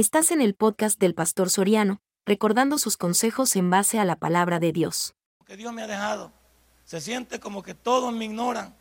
Estás 0.00 0.30
en 0.30 0.40
el 0.40 0.54
podcast 0.54 0.98
del 0.98 1.14
Pastor 1.14 1.50
Soriano, 1.50 2.00
recordando 2.24 2.78
sus 2.78 2.96
consejos 2.96 3.54
en 3.54 3.68
base 3.68 3.98
a 3.98 4.06
la 4.06 4.16
palabra 4.16 4.58
de 4.58 4.72
Dios. 4.72 5.12
Que 5.44 5.58
Dios 5.58 5.74
me 5.74 5.82
ha 5.82 5.86
dejado. 5.86 6.32
Se 6.86 7.02
siente 7.02 7.38
como 7.38 7.62
que 7.62 7.74
todos 7.74 8.10
me 8.10 8.24
ignoran, 8.24 8.74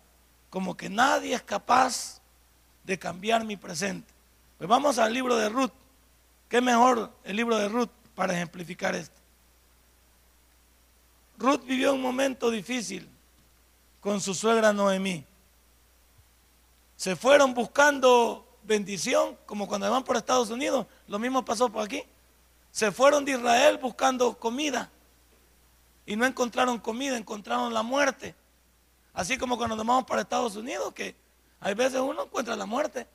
como 0.50 0.78
que 0.78 0.90
nadie 0.90 1.36
es 1.36 1.42
capaz 1.42 2.22
de 2.86 2.98
cambiar 2.98 3.44
mi 3.44 3.58
presente. 3.58 4.08
Pues 4.58 4.70
vamos 4.70 4.98
al 4.98 5.14
libro 5.14 5.36
de 5.36 5.50
Ruth. 5.50 5.74
¿Qué 6.48 6.62
mejor 6.62 7.12
el 7.26 7.36
libro 7.36 7.58
de 7.58 7.68
Ruth 7.68 7.92
para 8.16 8.34
ejemplificar 8.34 8.96
esto? 8.96 9.20
Ruth 11.38 11.66
vivió 11.66 11.94
un 11.96 12.02
momento 12.02 12.50
difícil 12.50 13.10
con 14.00 14.22
su 14.22 14.34
suegra 14.34 14.72
Noemí. 14.72 15.26
Se 16.96 17.18
fueron 17.18 17.54
buscando 17.54 18.49
bendición, 18.64 19.38
como 19.46 19.68
cuando 19.68 19.90
van 19.90 20.04
por 20.04 20.18
Estados 20.18 20.50
Unidos, 20.50 20.86
lo 21.08 21.20
mismo 21.20 21.44
pasó 21.44 21.70
por 21.70 21.84
aquí. 21.84 22.04
Se 22.72 22.92
fueron 22.92 23.26
de 23.26 23.32
Israel 23.32 23.78
buscando 23.78 24.38
comida 24.38 24.90
y 26.06 26.16
no 26.16 26.26
encontraron 26.26 26.80
comida, 26.80 27.18
encontraron 27.18 27.74
la 27.74 27.84
muerte. 27.84 28.36
Así 29.14 29.38
como 29.38 29.58
cuando 29.58 29.76
nos 29.76 29.86
vamos 29.86 30.06
para 30.06 30.22
Estados 30.22 30.56
Unidos, 30.56 30.94
que 30.94 31.16
hay 31.60 31.74
veces 31.74 32.00
uno 32.00 32.24
encuentra 32.24 32.56
la 32.56 32.66
muerte. 32.66 33.08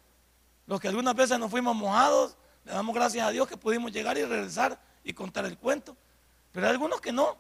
Los 0.66 0.80
que 0.80 0.88
algunas 0.88 1.14
veces 1.14 1.38
nos 1.38 1.50
fuimos 1.50 1.74
mojados, 1.74 2.36
le 2.64 2.72
damos 2.72 2.94
gracias 2.94 3.26
a 3.26 3.30
Dios 3.30 3.46
que 3.48 3.56
pudimos 3.56 3.92
llegar 3.92 4.18
y 4.18 4.24
regresar 4.24 4.78
y 5.02 5.12
contar 5.12 5.44
el 5.44 5.58
cuento. 5.58 5.96
Pero 6.52 6.66
hay 6.66 6.72
algunos 6.72 7.00
que 7.00 7.12
no. 7.12 7.36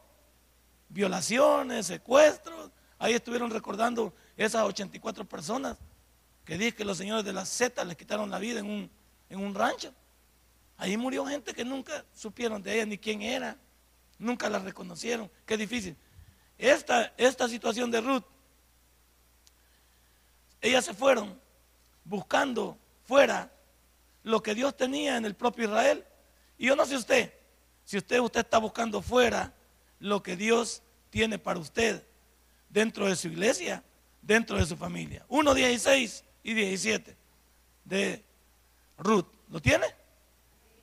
Violaciones, 0.88 1.86
secuestros. 1.86 2.70
Ahí 2.98 3.14
estuvieron 3.14 3.50
recordando 3.50 4.12
esas 4.36 4.62
84 4.62 5.24
personas 5.24 5.76
que 6.44 6.58
dice 6.58 6.74
que 6.74 6.84
los 6.84 6.98
señores 6.98 7.24
de 7.24 7.32
la 7.32 7.44
Z 7.44 7.84
les 7.84 7.96
quitaron 7.96 8.30
la 8.30 8.38
vida 8.38 8.60
en 8.60 8.66
un, 8.66 8.90
en 9.30 9.40
un 9.40 9.54
rancho. 9.54 9.92
Ahí 10.76 10.96
murió 10.96 11.24
gente 11.26 11.54
que 11.54 11.64
nunca 11.64 12.04
supieron 12.14 12.62
de 12.62 12.74
ella 12.74 12.86
ni 12.86 12.98
quién 12.98 13.22
era, 13.22 13.56
nunca 14.18 14.48
la 14.50 14.58
reconocieron. 14.58 15.30
Qué 15.46 15.56
difícil. 15.56 15.96
Esta, 16.58 17.12
esta 17.16 17.48
situación 17.48 17.90
de 17.90 18.00
Ruth, 18.00 18.24
ellas 20.60 20.84
se 20.84 20.94
fueron 20.94 21.38
buscando 22.04 22.76
fuera 23.04 23.50
lo 24.22 24.42
que 24.42 24.54
Dios 24.54 24.76
tenía 24.76 25.16
en 25.16 25.24
el 25.24 25.34
propio 25.34 25.64
Israel. 25.64 26.04
Y 26.58 26.66
yo 26.66 26.76
no 26.76 26.84
sé 26.86 26.96
usted, 26.96 27.32
si 27.84 27.98
usted, 27.98 28.20
usted 28.20 28.40
está 28.40 28.58
buscando 28.58 29.00
fuera 29.02 29.52
lo 29.98 30.22
que 30.22 30.36
Dios 30.36 30.82
tiene 31.10 31.38
para 31.38 31.58
usted 31.58 32.06
dentro 32.68 33.06
de 33.06 33.16
su 33.16 33.28
iglesia, 33.28 33.82
dentro 34.20 34.56
de 34.56 34.66
su 34.66 34.76
familia. 34.76 35.24
1.16 35.28 36.24
y 36.44 36.54
17 36.54 37.16
de 37.84 38.22
Ruth. 38.98 39.26
¿Lo 39.50 39.60
tiene? 39.60 39.86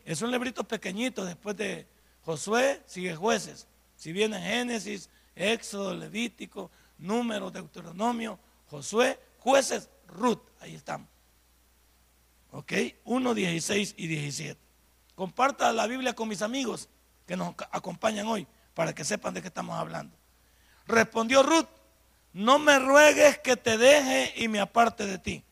Es 0.03 0.21
un 0.21 0.31
librito 0.31 0.63
pequeñito 0.63 1.23
después 1.23 1.55
de 1.55 1.87
Josué, 2.23 2.81
sigue 2.85 3.15
jueces. 3.15 3.67
Si 3.95 4.11
viene 4.11 4.41
Génesis, 4.41 5.09
Éxodo, 5.35 5.93
Levítico, 5.93 6.71
Número, 6.97 7.51
Deuteronomio, 7.51 8.39
Josué, 8.69 9.19
jueces, 9.39 9.89
Ruth. 10.07 10.41
Ahí 10.59 10.75
estamos. 10.75 11.07
¿Ok? 12.51 12.73
1, 13.05 13.33
16 13.33 13.93
y 13.97 14.07
17. 14.07 14.59
Comparta 15.15 15.71
la 15.71 15.87
Biblia 15.87 16.13
con 16.13 16.27
mis 16.27 16.41
amigos 16.41 16.89
que 17.27 17.37
nos 17.37 17.53
acompañan 17.71 18.27
hoy 18.27 18.47
para 18.73 18.93
que 18.93 19.05
sepan 19.05 19.33
de 19.33 19.41
qué 19.41 19.49
estamos 19.49 19.77
hablando. 19.77 20.15
Respondió 20.87 21.43
Ruth, 21.43 21.67
no 22.33 22.57
me 22.57 22.79
ruegues 22.79 23.37
que 23.39 23.55
te 23.55 23.77
deje 23.77 24.33
y 24.35 24.47
me 24.47 24.59
aparte 24.59 25.05
de 25.05 25.19
ti 25.19 25.43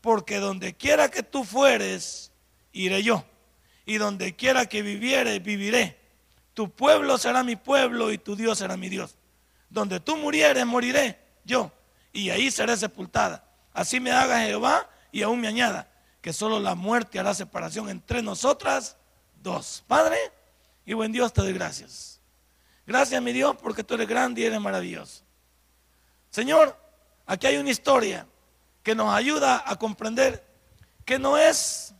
porque 0.00 0.38
donde 0.38 0.76
quiera 0.76 1.10
que 1.10 1.22
tú 1.22 1.44
fueres, 1.44 2.32
iré 2.72 3.02
yo. 3.02 3.24
Y 3.84 3.98
donde 3.98 4.36
quiera 4.36 4.66
que 4.66 4.82
viviere, 4.82 5.38
viviré. 5.38 5.98
Tu 6.54 6.70
pueblo 6.70 7.18
será 7.18 7.42
mi 7.42 7.56
pueblo 7.56 8.12
y 8.12 8.18
tu 8.18 8.36
Dios 8.36 8.58
será 8.58 8.76
mi 8.76 8.88
Dios. 8.88 9.16
Donde 9.70 10.00
tú 10.00 10.16
murieres, 10.16 10.66
moriré 10.66 11.18
yo. 11.44 11.72
Y 12.12 12.30
ahí 12.30 12.50
seré 12.50 12.76
sepultada. 12.76 13.44
Así 13.72 14.00
me 14.00 14.10
haga 14.10 14.40
Jehová 14.40 14.88
y 15.12 15.22
aún 15.22 15.40
me 15.40 15.48
añada 15.48 15.90
que 16.20 16.32
solo 16.32 16.58
la 16.60 16.74
muerte 16.74 17.18
hará 17.18 17.34
separación 17.34 17.88
entre 17.88 18.22
nosotras 18.22 18.96
dos. 19.42 19.84
Padre 19.86 20.18
y 20.84 20.94
buen 20.94 21.12
Dios, 21.12 21.32
te 21.32 21.42
doy 21.42 21.52
gracias. 21.52 22.20
Gracias, 22.86 23.20
mi 23.22 23.32
Dios, 23.32 23.56
porque 23.62 23.84
tú 23.84 23.94
eres 23.94 24.08
grande 24.08 24.40
y 24.40 24.44
eres 24.44 24.60
maravilloso. 24.60 25.22
Señor, 26.30 26.76
aquí 27.26 27.46
hay 27.46 27.56
una 27.58 27.70
historia 27.70 28.26
que 28.82 28.94
nos 28.94 29.12
ayuda 29.12 29.62
a 29.66 29.76
comprender 29.76 30.46
que 31.04 31.18
no 31.18 31.38
es 31.38 31.94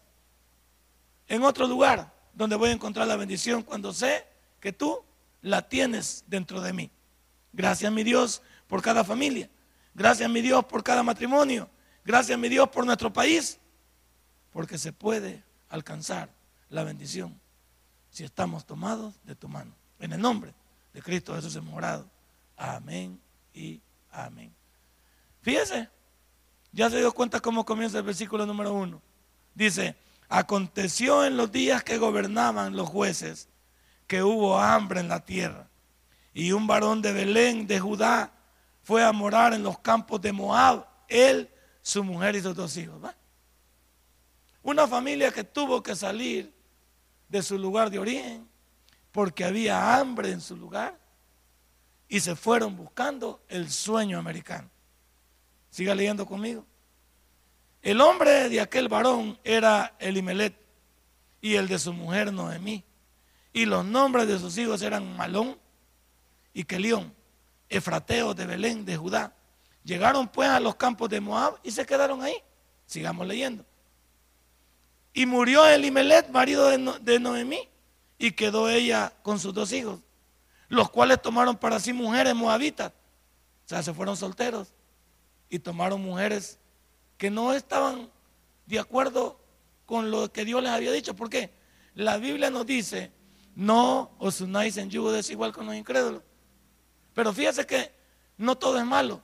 en 1.26 1.42
otro 1.42 1.66
lugar 1.66 2.12
donde 2.32 2.56
voy 2.56 2.70
a 2.70 2.72
encontrar 2.72 3.06
la 3.06 3.16
bendición 3.16 3.62
cuando 3.62 3.92
sé 3.92 4.26
que 4.60 4.72
tú 4.72 5.04
la 5.42 5.68
tienes 5.68 6.24
dentro 6.26 6.60
de 6.60 6.72
mí. 6.72 6.90
Gracias 7.52 7.92
mi 7.92 8.04
Dios 8.04 8.42
por 8.66 8.82
cada 8.82 9.04
familia. 9.04 9.50
Gracias 9.94 10.30
mi 10.30 10.40
Dios 10.40 10.64
por 10.64 10.82
cada 10.82 11.02
matrimonio. 11.02 11.68
Gracias 12.04 12.38
mi 12.38 12.48
Dios 12.48 12.68
por 12.68 12.86
nuestro 12.86 13.12
país. 13.12 13.58
Porque 14.52 14.78
se 14.78 14.92
puede 14.92 15.42
alcanzar 15.68 16.30
la 16.68 16.84
bendición 16.84 17.40
si 18.10 18.24
estamos 18.24 18.64
tomados 18.64 19.14
de 19.24 19.34
tu 19.34 19.48
mano. 19.48 19.74
En 19.98 20.12
el 20.12 20.20
nombre 20.20 20.54
de 20.92 21.02
Cristo 21.02 21.34
Jesús 21.34 21.54
hemos 21.56 21.74
orado. 21.74 22.08
Amén 22.56 23.20
y 23.52 23.80
amén. 24.10 24.54
Fíjese, 25.40 25.88
ya 26.72 26.90
se 26.90 26.98
dio 26.98 27.12
cuenta 27.12 27.40
cómo 27.40 27.64
comienza 27.64 27.98
el 27.98 28.04
versículo 28.04 28.46
número 28.46 28.72
uno. 28.72 29.02
Dice, 29.54 29.96
aconteció 30.28 31.24
en 31.24 31.36
los 31.36 31.50
días 31.50 31.82
que 31.82 31.98
gobernaban 31.98 32.76
los 32.76 32.88
jueces 32.88 33.48
que 34.06 34.22
hubo 34.22 34.58
hambre 34.58 35.00
en 35.00 35.08
la 35.08 35.24
tierra. 35.24 35.68
Y 36.32 36.52
un 36.52 36.66
varón 36.66 37.02
de 37.02 37.12
Belén, 37.12 37.66
de 37.66 37.80
Judá, 37.80 38.32
fue 38.82 39.04
a 39.04 39.12
morar 39.12 39.52
en 39.52 39.62
los 39.62 39.78
campos 39.80 40.20
de 40.20 40.32
Moab, 40.32 40.86
él, 41.08 41.50
su 41.82 42.04
mujer 42.04 42.36
y 42.36 42.42
sus 42.42 42.54
dos 42.54 42.76
hijos. 42.76 43.00
Una 44.62 44.86
familia 44.86 45.32
que 45.32 45.44
tuvo 45.44 45.82
que 45.82 45.96
salir 45.96 46.52
de 47.28 47.42
su 47.42 47.58
lugar 47.58 47.90
de 47.90 47.98
origen 47.98 48.48
porque 49.12 49.44
había 49.44 49.96
hambre 49.96 50.30
en 50.30 50.40
su 50.40 50.56
lugar 50.56 50.98
y 52.08 52.20
se 52.20 52.36
fueron 52.36 52.76
buscando 52.76 53.42
el 53.48 53.70
sueño 53.70 54.18
americano. 54.18 54.70
Siga 55.78 55.94
leyendo 55.94 56.26
conmigo. 56.26 56.66
El 57.82 58.00
hombre 58.00 58.48
de 58.48 58.60
aquel 58.60 58.88
varón 58.88 59.38
era 59.44 59.94
Elimelet 60.00 60.52
y 61.40 61.54
el 61.54 61.68
de 61.68 61.78
su 61.78 61.92
mujer 61.92 62.32
Noemí. 62.32 62.82
Y 63.52 63.64
los 63.64 63.84
nombres 63.84 64.26
de 64.26 64.40
sus 64.40 64.58
hijos 64.58 64.82
eran 64.82 65.16
Malón 65.16 65.56
y 66.52 66.64
Kelión, 66.64 67.14
efrateos 67.68 68.34
de 68.34 68.46
Belén, 68.46 68.84
de 68.84 68.96
Judá. 68.96 69.36
Llegaron 69.84 70.26
pues 70.26 70.48
a 70.48 70.58
los 70.58 70.74
campos 70.74 71.10
de 71.10 71.20
Moab 71.20 71.60
y 71.62 71.70
se 71.70 71.86
quedaron 71.86 72.24
ahí. 72.24 72.42
Sigamos 72.84 73.24
leyendo. 73.28 73.64
Y 75.12 75.26
murió 75.26 75.64
Elimelet, 75.64 76.28
marido 76.30 76.70
de 76.70 77.20
Noemí, 77.20 77.68
y 78.18 78.32
quedó 78.32 78.68
ella 78.68 79.12
con 79.22 79.38
sus 79.38 79.54
dos 79.54 79.70
hijos, 79.72 80.00
los 80.68 80.90
cuales 80.90 81.22
tomaron 81.22 81.56
para 81.56 81.78
sí 81.78 81.92
mujeres 81.92 82.34
moabitas. 82.34 82.90
O 82.90 83.68
sea, 83.68 83.80
se 83.80 83.94
fueron 83.94 84.16
solteros 84.16 84.72
y 85.50 85.58
tomaron 85.58 86.02
mujeres 86.02 86.58
que 87.16 87.30
no 87.30 87.52
estaban 87.52 88.10
de 88.66 88.78
acuerdo 88.78 89.40
con 89.86 90.10
lo 90.10 90.32
que 90.32 90.44
Dios 90.44 90.62
les 90.62 90.72
había 90.72 90.92
dicho. 90.92 91.14
¿Por 91.14 91.30
qué? 91.30 91.52
La 91.94 92.18
Biblia 92.18 92.50
nos 92.50 92.66
dice, 92.66 93.10
no 93.54 94.14
os 94.18 94.40
unáis 94.40 94.76
en 94.76 94.90
yugo 94.90 95.10
desigual 95.10 95.52
con 95.52 95.66
los 95.66 95.74
incrédulos. 95.74 96.22
Pero 97.14 97.32
fíjese 97.32 97.66
que 97.66 97.92
no 98.36 98.56
todo 98.56 98.78
es 98.78 98.84
malo. 98.84 99.22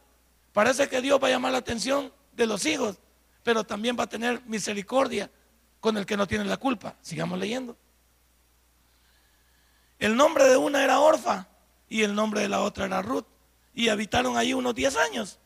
Parece 0.52 0.88
que 0.88 1.00
Dios 1.00 1.22
va 1.22 1.28
a 1.28 1.30
llamar 1.30 1.52
la 1.52 1.58
atención 1.58 2.12
de 2.32 2.46
los 2.46 2.66
hijos, 2.66 2.98
pero 3.42 3.64
también 3.64 3.96
va 3.98 4.04
a 4.04 4.08
tener 4.08 4.42
misericordia 4.46 5.30
con 5.80 5.96
el 5.96 6.06
que 6.06 6.16
no 6.16 6.26
tiene 6.26 6.44
la 6.44 6.56
culpa. 6.56 6.96
Sigamos 7.00 7.38
leyendo. 7.38 7.76
El 9.98 10.16
nombre 10.16 10.48
de 10.48 10.56
una 10.56 10.82
era 10.82 11.00
Orfa 11.00 11.46
y 11.88 12.02
el 12.02 12.14
nombre 12.14 12.40
de 12.40 12.48
la 12.48 12.62
otra 12.62 12.86
era 12.86 13.02
Ruth. 13.02 13.26
Y 13.74 13.88
habitaron 13.88 14.36
ahí 14.36 14.54
unos 14.54 14.74
10 14.74 14.96
años. 14.96 15.38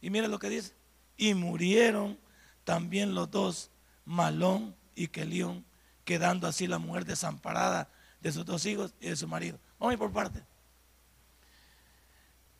Y 0.00 0.10
mire 0.10 0.28
lo 0.28 0.38
que 0.38 0.48
dice. 0.48 0.74
Y 1.16 1.34
murieron 1.34 2.18
también 2.64 3.14
los 3.14 3.30
dos, 3.30 3.70
Malón 4.04 4.74
y 4.94 5.08
Kelión, 5.08 5.64
quedando 6.04 6.46
así 6.46 6.66
la 6.66 6.78
mujer 6.78 7.04
desamparada 7.04 7.88
de 8.20 8.32
sus 8.32 8.44
dos 8.44 8.64
hijos 8.66 8.94
y 9.00 9.08
de 9.08 9.16
su 9.16 9.28
marido. 9.28 9.58
Vamos 9.78 9.90
a 9.90 9.94
ir 9.94 9.98
por 9.98 10.12
parte. 10.12 10.44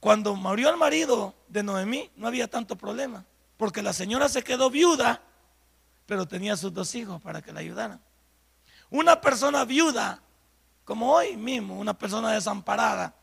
Cuando 0.01 0.35
murió 0.35 0.71
el 0.71 0.77
marido 0.79 1.35
de 1.49 1.63
Noemí, 1.63 2.11
no 2.17 2.27
había 2.27 2.49
tanto 2.49 2.77
problema, 2.77 3.27
porque 3.57 3.83
la 3.83 3.93
señora 3.93 4.29
se 4.29 4.43
quedó 4.43 4.71
viuda, 4.71 5.23
pero 6.07 6.27
tenía 6.27 6.57
sus 6.57 6.73
dos 6.73 6.95
hijos 6.95 7.21
para 7.21 7.43
que 7.43 7.53
la 7.53 7.61
ayudaran. 7.61 8.01
Una 8.89 9.21
persona 9.21 9.65
viuda, 9.65 10.23
como 10.85 11.13
hoy 11.13 11.37
mismo, 11.37 11.79
una 11.79 11.97
persona 11.97 12.33
desamparada, 12.33 13.15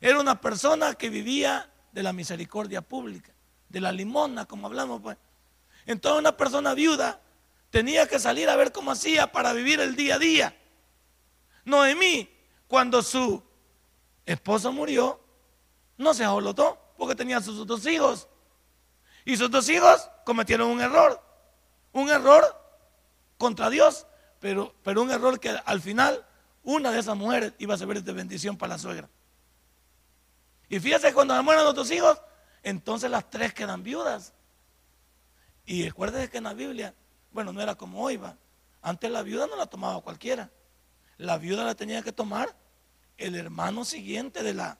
era 0.00 0.18
una 0.20 0.40
persona 0.40 0.94
que 0.94 1.08
vivía 1.08 1.70
de 1.94 2.02
la 2.02 2.12
misericordia 2.12 2.82
pública, 2.82 3.32
de 3.68 3.80
la 3.80 3.92
limona, 3.92 4.46
como 4.46 4.66
hablamos, 4.66 5.00
pues. 5.00 5.16
Entonces 5.86 6.18
una 6.18 6.36
persona 6.36 6.74
viuda 6.74 7.20
tenía 7.70 8.08
que 8.08 8.18
salir 8.18 8.48
a 8.50 8.56
ver 8.56 8.72
cómo 8.72 8.90
hacía 8.90 9.30
para 9.30 9.52
vivir 9.52 9.80
el 9.80 9.94
día 9.94 10.16
a 10.16 10.18
día. 10.18 10.56
Noemí, 11.64 12.28
cuando 12.66 13.00
su 13.00 13.42
esposo 14.26 14.72
murió, 14.72 15.20
no 15.96 16.14
se 16.14 16.24
aholotó 16.24 16.78
porque 16.98 17.14
tenía 17.14 17.40
sus 17.40 17.64
dos 17.64 17.86
hijos. 17.86 18.28
Y 19.24 19.36
sus 19.36 19.50
dos 19.50 19.68
hijos 19.68 20.10
cometieron 20.24 20.68
un 20.70 20.80
error. 20.80 21.22
Un 21.92 22.10
error 22.10 22.44
contra 23.38 23.70
Dios, 23.70 24.06
pero, 24.40 24.74
pero 24.82 25.00
un 25.00 25.12
error 25.12 25.38
que 25.38 25.50
al 25.64 25.80
final 25.80 26.26
una 26.64 26.90
de 26.90 26.98
esas 26.98 27.16
mujeres 27.16 27.52
iba 27.58 27.74
a 27.74 27.78
servir 27.78 28.02
de 28.02 28.12
bendición 28.12 28.56
para 28.56 28.74
la 28.74 28.78
suegra. 28.78 29.08
Y 30.74 30.80
fíjese, 30.80 31.14
cuando 31.14 31.40
mueren 31.44 31.62
los 31.62 31.72
dos 31.76 31.88
hijos, 31.92 32.20
entonces 32.64 33.08
las 33.08 33.30
tres 33.30 33.54
quedan 33.54 33.84
viudas. 33.84 34.32
Y 35.64 35.84
recuerde 35.84 36.28
que 36.28 36.38
en 36.38 36.44
la 36.44 36.52
Biblia, 36.52 36.92
bueno, 37.30 37.52
no 37.52 37.60
era 37.60 37.76
como 37.76 38.02
hoy, 38.02 38.16
va. 38.16 38.36
Antes 38.82 39.08
la 39.08 39.22
viuda 39.22 39.46
no 39.46 39.54
la 39.54 39.66
tomaba 39.66 40.00
cualquiera. 40.00 40.50
La 41.16 41.38
viuda 41.38 41.62
la 41.62 41.76
tenía 41.76 42.02
que 42.02 42.10
tomar 42.10 42.56
el 43.18 43.36
hermano 43.36 43.84
siguiente 43.84 44.42
de 44.42 44.52
la, 44.52 44.76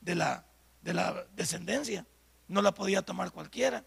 de 0.00 0.16
la, 0.16 0.44
de 0.82 0.92
la 0.92 1.24
descendencia. 1.36 2.04
No 2.48 2.60
la 2.60 2.74
podía 2.74 3.02
tomar 3.02 3.30
cualquiera. 3.30 3.84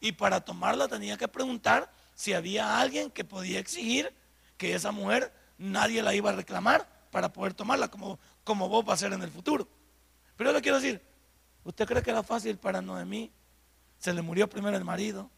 Y 0.00 0.10
para 0.10 0.40
tomarla 0.40 0.88
tenía 0.88 1.16
que 1.16 1.28
preguntar 1.28 1.92
si 2.16 2.32
había 2.32 2.80
alguien 2.80 3.12
que 3.12 3.22
podía 3.22 3.60
exigir 3.60 4.12
que 4.56 4.74
esa 4.74 4.90
mujer 4.90 5.32
nadie 5.58 6.02
la 6.02 6.12
iba 6.12 6.30
a 6.30 6.34
reclamar 6.34 6.88
para 7.12 7.32
poder 7.32 7.54
tomarla 7.54 7.86
como, 7.86 8.18
como 8.42 8.68
vos 8.68 8.84
va 8.84 8.94
a 8.94 8.96
ser 8.96 9.12
en 9.12 9.22
el 9.22 9.30
futuro. 9.30 9.68
Pero 10.38 10.50
yo 10.50 10.56
le 10.56 10.62
quiero 10.62 10.80
decir, 10.80 11.02
¿usted 11.64 11.84
cree 11.84 12.00
que 12.00 12.10
era 12.10 12.22
fácil 12.22 12.56
para 12.56 12.80
Noemí? 12.80 13.32
Se 13.98 14.14
le 14.14 14.22
murió 14.22 14.48
primero 14.48 14.76
el 14.76 14.84
marido 14.84 15.28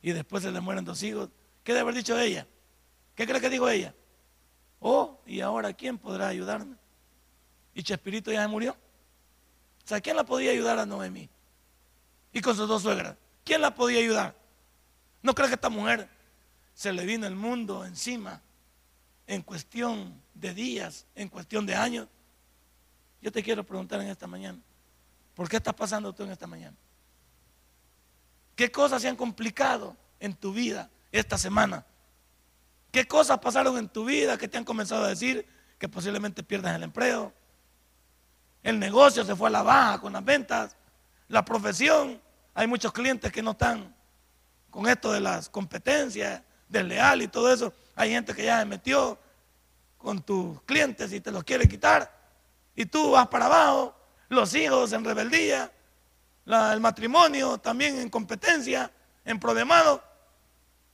y 0.00 0.12
después 0.12 0.44
se 0.44 0.52
le 0.52 0.60
mueren 0.60 0.84
dos 0.84 1.02
hijos. 1.02 1.28
¿Qué 1.64 1.72
debe 1.72 1.80
haber 1.80 1.96
dicho 1.96 2.16
ella? 2.16 2.46
¿Qué 3.16 3.26
cree 3.26 3.40
que 3.40 3.50
dijo 3.50 3.68
ella? 3.68 3.92
Oh, 4.78 5.18
y 5.26 5.40
ahora 5.40 5.72
¿quién 5.72 5.98
podrá 5.98 6.28
ayudarme? 6.28 6.76
Y 7.74 7.82
Chespirito 7.82 8.30
ya 8.30 8.42
se 8.42 8.48
murió. 8.48 8.70
O 8.72 9.88
sea, 9.88 10.00
¿quién 10.00 10.14
la 10.14 10.24
podía 10.24 10.52
ayudar 10.52 10.78
a 10.78 10.86
Noemí? 10.86 11.28
Y 12.32 12.40
con 12.40 12.54
sus 12.54 12.68
dos 12.68 12.82
suegras. 12.82 13.16
¿Quién 13.44 13.60
la 13.60 13.74
podía 13.74 13.98
ayudar? 13.98 14.36
¿No 15.22 15.34
cree 15.34 15.48
que 15.48 15.54
esta 15.54 15.70
mujer 15.70 16.08
se 16.72 16.92
le 16.92 17.04
vino 17.04 17.26
el 17.26 17.34
mundo 17.34 17.84
encima 17.84 18.40
en 19.26 19.42
cuestión 19.42 20.22
de 20.34 20.54
días, 20.54 21.04
en 21.16 21.28
cuestión 21.28 21.66
de 21.66 21.74
años? 21.74 22.06
Yo 23.26 23.32
te 23.32 23.42
quiero 23.42 23.64
preguntar 23.64 24.00
en 24.00 24.06
esta 24.06 24.28
mañana, 24.28 24.60
¿por 25.34 25.48
qué 25.48 25.56
estás 25.56 25.74
pasando 25.74 26.12
tú 26.12 26.22
en 26.22 26.30
esta 26.30 26.46
mañana? 26.46 26.76
¿Qué 28.54 28.70
cosas 28.70 29.02
se 29.02 29.08
han 29.08 29.16
complicado 29.16 29.96
en 30.20 30.32
tu 30.32 30.52
vida 30.52 30.88
esta 31.10 31.36
semana? 31.36 31.84
¿Qué 32.92 33.08
cosas 33.08 33.40
pasaron 33.40 33.78
en 33.78 33.88
tu 33.88 34.04
vida 34.04 34.38
que 34.38 34.46
te 34.46 34.56
han 34.56 34.64
comenzado 34.64 35.02
a 35.02 35.08
decir 35.08 35.44
que 35.76 35.88
posiblemente 35.88 36.44
pierdas 36.44 36.76
el 36.76 36.84
empleo? 36.84 37.32
El 38.62 38.78
negocio 38.78 39.24
se 39.24 39.34
fue 39.34 39.48
a 39.48 39.50
la 39.50 39.62
baja 39.64 40.00
con 40.00 40.12
las 40.12 40.24
ventas, 40.24 40.76
la 41.26 41.44
profesión. 41.44 42.22
Hay 42.54 42.68
muchos 42.68 42.92
clientes 42.92 43.32
que 43.32 43.42
no 43.42 43.50
están 43.50 43.92
con 44.70 44.86
esto 44.86 45.10
de 45.10 45.18
las 45.18 45.48
competencias, 45.48 46.42
del 46.68 46.86
leal 46.86 47.22
y 47.22 47.26
todo 47.26 47.52
eso. 47.52 47.72
Hay 47.96 48.10
gente 48.10 48.32
que 48.32 48.44
ya 48.44 48.60
se 48.60 48.66
metió 48.66 49.18
con 49.98 50.22
tus 50.22 50.62
clientes 50.62 51.12
y 51.12 51.20
te 51.20 51.32
los 51.32 51.42
quiere 51.42 51.66
quitar. 51.66 52.15
Y 52.76 52.86
tú 52.86 53.12
vas 53.12 53.26
para 53.28 53.46
abajo, 53.46 53.96
los 54.28 54.54
hijos 54.54 54.92
en 54.92 55.04
rebeldía, 55.04 55.72
el 56.46 56.80
matrimonio 56.80 57.58
también 57.58 57.98
en 57.98 58.08
competencia, 58.08 58.90
en 59.24 59.40
problemado. 59.40 60.04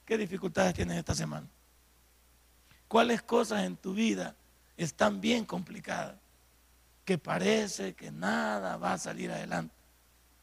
¿Qué 0.06 0.16
dificultades 0.16 0.74
tienes 0.74 0.96
esta 0.96 1.14
semana? 1.14 1.46
¿Cuáles 2.88 3.22
cosas 3.22 3.64
en 3.64 3.76
tu 3.76 3.94
vida 3.94 4.34
están 4.76 5.20
bien 5.20 5.44
complicadas? 5.44 6.16
Que 7.04 7.18
parece 7.18 7.94
que 7.94 8.10
nada 8.10 8.76
va 8.76 8.92
a 8.92 8.98
salir 8.98 9.30
adelante. 9.30 9.74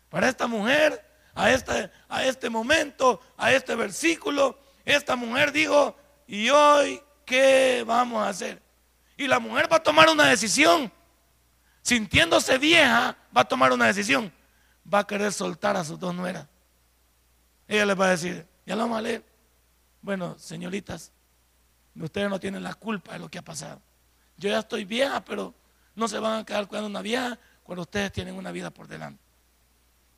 Para 0.09 0.27
esta 0.27 0.47
mujer, 0.47 1.05
a 1.35 1.51
este, 1.51 1.89
a 2.09 2.25
este 2.25 2.49
momento, 2.49 3.21
a 3.37 3.53
este 3.53 3.75
versículo, 3.75 4.59
esta 4.83 5.15
mujer 5.15 5.51
dijo, 5.51 5.95
¿y 6.27 6.49
hoy 6.49 7.01
qué 7.25 7.83
vamos 7.85 8.23
a 8.23 8.29
hacer? 8.29 8.61
Y 9.15 9.27
la 9.27 9.39
mujer 9.39 9.71
va 9.71 9.77
a 9.77 9.83
tomar 9.83 10.09
una 10.09 10.25
decisión. 10.25 10.91
Sintiéndose 11.81 12.57
vieja, 12.57 13.15
va 13.35 13.41
a 13.41 13.45
tomar 13.45 13.71
una 13.71 13.85
decisión 13.85 14.31
va 14.91 14.99
a 14.99 15.07
querer 15.07 15.31
soltar 15.31 15.77
a 15.77 15.83
sus 15.83 15.99
dos 15.99 16.13
nueras. 16.13 16.47
Ella 17.67 17.85
les 17.85 17.99
va 17.99 18.07
a 18.07 18.09
decir, 18.09 18.47
ya 18.65 18.75
lo 18.75 18.83
vamos 18.83 18.97
a 18.97 19.01
leer. 19.01 19.23
Bueno, 20.01 20.37
señoritas, 20.39 21.11
ustedes 21.95 22.29
no 22.29 22.39
tienen 22.39 22.63
la 22.63 22.73
culpa 22.73 23.13
de 23.13 23.19
lo 23.19 23.29
que 23.29 23.37
ha 23.37 23.43
pasado. 23.43 23.81
Yo 24.37 24.49
ya 24.49 24.59
estoy 24.59 24.85
vieja, 24.85 25.23
pero 25.23 25.53
no 25.95 26.07
se 26.07 26.17
van 26.19 26.39
a 26.39 26.45
quedar 26.45 26.67
cuidando 26.67 26.89
una 26.89 27.01
vieja 27.01 27.37
cuando 27.63 27.83
ustedes 27.83 28.11
tienen 28.11 28.35
una 28.35 28.51
vida 28.51 28.71
por 28.71 28.87
delante. 28.87 29.21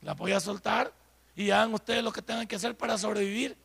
La 0.01 0.13
voy 0.13 0.31
a 0.31 0.39
soltar 0.39 0.93
y 1.35 1.49
hagan 1.51 1.73
ustedes 1.73 2.03
lo 2.03 2.11
que 2.11 2.21
tengan 2.21 2.47
que 2.47 2.55
hacer 2.55 2.77
para 2.77 2.97
sobrevivir. 2.97 3.57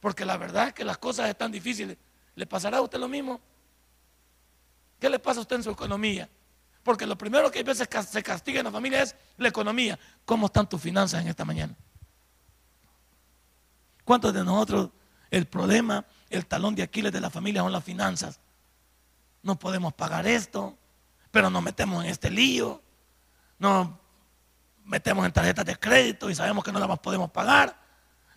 Porque 0.00 0.24
la 0.24 0.36
verdad 0.36 0.68
es 0.68 0.74
que 0.74 0.84
las 0.84 0.98
cosas 0.98 1.28
están 1.28 1.52
difíciles. 1.52 1.96
¿Le 2.34 2.46
pasará 2.46 2.78
a 2.78 2.82
usted 2.82 2.98
lo 2.98 3.08
mismo? 3.08 3.40
¿Qué 4.98 5.08
le 5.08 5.18
pasa 5.18 5.40
a 5.40 5.42
usted 5.42 5.56
en 5.56 5.62
su 5.62 5.70
economía? 5.70 6.28
Porque 6.86 7.04
lo 7.04 7.18
primero 7.18 7.50
que 7.50 7.58
a 7.58 7.62
veces 7.64 7.88
se 8.08 8.22
castiga 8.22 8.60
en 8.60 8.66
la 8.66 8.70
familia 8.70 9.02
es 9.02 9.16
la 9.38 9.48
economía. 9.48 9.98
¿Cómo 10.24 10.46
están 10.46 10.68
tus 10.68 10.80
finanzas 10.80 11.20
en 11.20 11.26
esta 11.26 11.44
mañana? 11.44 11.74
¿Cuántos 14.04 14.32
de 14.32 14.44
nosotros 14.44 14.90
el 15.32 15.46
problema, 15.46 16.04
el 16.30 16.46
talón 16.46 16.76
de 16.76 16.84
Aquiles 16.84 17.10
de 17.10 17.20
la 17.20 17.28
familia 17.28 17.62
son 17.62 17.72
las 17.72 17.82
finanzas? 17.82 18.38
No 19.42 19.58
podemos 19.58 19.94
pagar 19.94 20.28
esto, 20.28 20.78
pero 21.32 21.50
nos 21.50 21.60
metemos 21.60 22.04
en 22.04 22.10
este 22.10 22.30
lío, 22.30 22.80
nos 23.58 23.88
metemos 24.84 25.26
en 25.26 25.32
tarjetas 25.32 25.64
de 25.64 25.76
crédito 25.76 26.30
y 26.30 26.36
sabemos 26.36 26.62
que 26.62 26.70
no 26.70 26.78
las 26.78 26.98
podemos 27.00 27.32
pagar. 27.32 27.76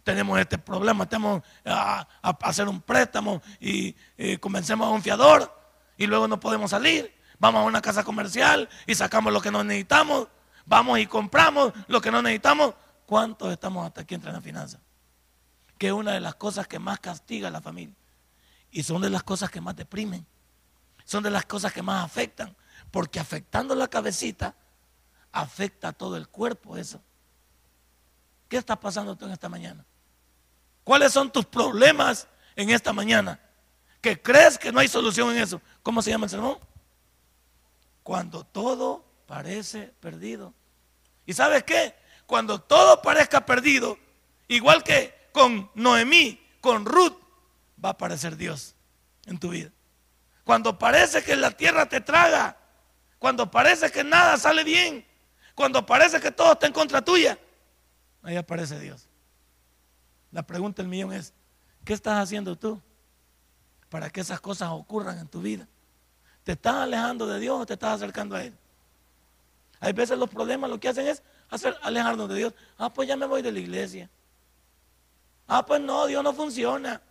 Tenemos 0.04 0.40
este 0.40 0.58
problema, 0.58 1.08
tenemos 1.08 1.44
a, 1.64 2.08
hacer 2.42 2.68
un 2.68 2.82
préstamo 2.82 3.44
y, 3.60 3.96
y 4.18 4.38
convencemos 4.38 4.88
a 4.88 4.90
un 4.90 5.04
fiador 5.04 5.56
y 5.98 6.08
luego 6.08 6.28
no 6.28 6.40
podemos 6.40 6.72
salir 6.72 7.19
Vamos 7.40 7.62
a 7.62 7.66
una 7.66 7.82
casa 7.82 8.04
comercial 8.04 8.70
y 8.86 8.96
sacamos 8.96 9.32
lo 9.32 9.42
que 9.42 9.50
no 9.50 9.64
necesitamos. 9.64 10.28
Vamos 10.66 11.00
y 11.00 11.08
compramos 11.08 11.74
lo 11.88 12.02
que 12.02 12.12
no 12.12 12.22
necesitamos. 12.22 12.76
¿Cuántos 13.06 13.52
estamos 13.52 13.86
hasta 13.88 14.02
aquí 14.02 14.14
entre 14.14 14.32
las 14.32 14.44
finanzas? 14.44 14.82
Que 15.78 15.88
es 15.88 15.94
una 15.94 16.12
de 16.12 16.20
las 16.20 16.36
cosas 16.36 16.68
que 16.68 16.78
más 16.78 17.00
castiga 17.00 17.48
a 17.48 17.52
la 17.52 17.62
familia. 17.62 17.96
Y 18.72 18.84
son 18.84 19.02
de 19.02 19.10
las 19.10 19.24
cosas 19.24 19.50
que 19.50 19.62
más 19.62 19.76
deprimen. 19.76 20.26
Son 21.06 21.24
de 21.24 21.32
las 21.32 21.46
cosas 21.46 21.74
que 21.74 21.82
más 21.82 22.04
afectan. 22.04 22.56
Porque 22.92 23.20
afectando 23.20 23.74
la 23.74 23.88
cabecita, 23.88 24.54
afecta 25.32 25.88
a 25.88 25.94
todo 25.94 26.18
el 26.18 26.28
cuerpo 26.28 26.78
eso. 26.78 27.02
¿Qué 28.48 28.58
está 28.58 28.80
pasando 28.80 29.16
tú 29.16 29.26
en 29.26 29.32
esta 29.32 29.48
mañana? 29.48 29.86
¿Cuáles 30.84 31.14
son 31.14 31.32
tus 31.32 31.46
problemas 31.46 32.28
en 32.56 32.70
esta 32.70 32.92
mañana? 32.92 33.40
¿Que 34.02 34.22
crees 34.22 34.58
que 34.58 34.72
no 34.72 34.80
hay 34.80 34.88
solución 34.88 35.32
en 35.32 35.38
eso? 35.38 35.62
¿Cómo 35.82 36.02
se 36.02 36.10
llama 36.10 36.26
el 36.26 36.30
sermón? 36.32 36.58
Cuando 38.10 38.44
todo 38.44 39.06
parece 39.28 39.94
perdido. 40.00 40.56
¿Y 41.28 41.34
sabes 41.34 41.64
qué? 41.64 41.94
Cuando 42.26 42.60
todo 42.60 43.04
parezca 43.04 43.46
perdido, 43.46 44.00
igual 44.48 44.84
que 44.84 45.30
con 45.32 45.70
Noemí, 45.76 46.44
con 46.60 46.86
Ruth, 46.86 47.14
va 47.86 47.90
a 47.90 47.92
aparecer 47.92 48.36
Dios 48.36 48.74
en 49.28 49.38
tu 49.38 49.50
vida. 49.50 49.70
Cuando 50.44 50.80
parece 50.80 51.24
que 51.24 51.36
la 51.36 51.52
tierra 51.52 51.88
te 51.88 52.02
traga, 52.02 52.58
cuando 53.20 53.52
parece 53.52 53.92
que 53.92 54.04
nada 54.04 54.38
sale 54.38 54.64
bien, 54.64 55.06
cuando 55.54 55.86
parece 55.86 56.20
que 56.20 56.32
todo 56.32 56.54
está 56.54 56.66
en 56.66 56.74
contra 56.74 57.04
tuya, 57.04 57.38
ahí 58.24 58.38
aparece 58.38 58.80
Dios. 58.80 59.08
La 60.32 60.42
pregunta 60.42 60.82
del 60.82 60.90
millón 60.90 61.14
es, 61.14 61.32
¿qué 61.86 61.94
estás 61.94 62.18
haciendo 62.18 62.58
tú 62.58 62.82
para 63.88 64.10
que 64.10 64.22
esas 64.22 64.42
cosas 64.42 64.70
ocurran 64.72 65.20
en 65.20 65.28
tu 65.28 65.44
vida? 65.44 65.68
¿Te 66.44 66.54
estás 66.54 66.76
alejando 66.76 67.28
de 67.28 67.40
Dios 67.40 67.62
o 67.62 67.66
te 67.66 67.74
estás 67.74 67.96
acercando 67.96 68.36
a 68.36 68.44
Él? 68.44 68.54
Hay 69.80 69.94
veces 69.94 70.18
los 70.18 70.30
problemas 70.30 70.70
lo 70.70 70.80
que 70.80 70.90
hacen 70.90 71.08
es 71.08 71.24
hacer, 71.50 71.78
alejarnos 71.82 72.30
de 72.30 72.36
Dios. 72.36 72.54
Ah, 72.78 72.92
pues 72.94 73.08
ya 73.08 73.16
me 73.16 73.26
voy 73.26 73.42
de 73.42 73.52
la 73.52 73.60
iglesia. 73.60 74.10
Ah, 75.48 75.66
pues 75.66 75.82
no, 75.82 76.06
Dios 76.06 76.24
no 76.24 76.34
funciona. 76.34 77.02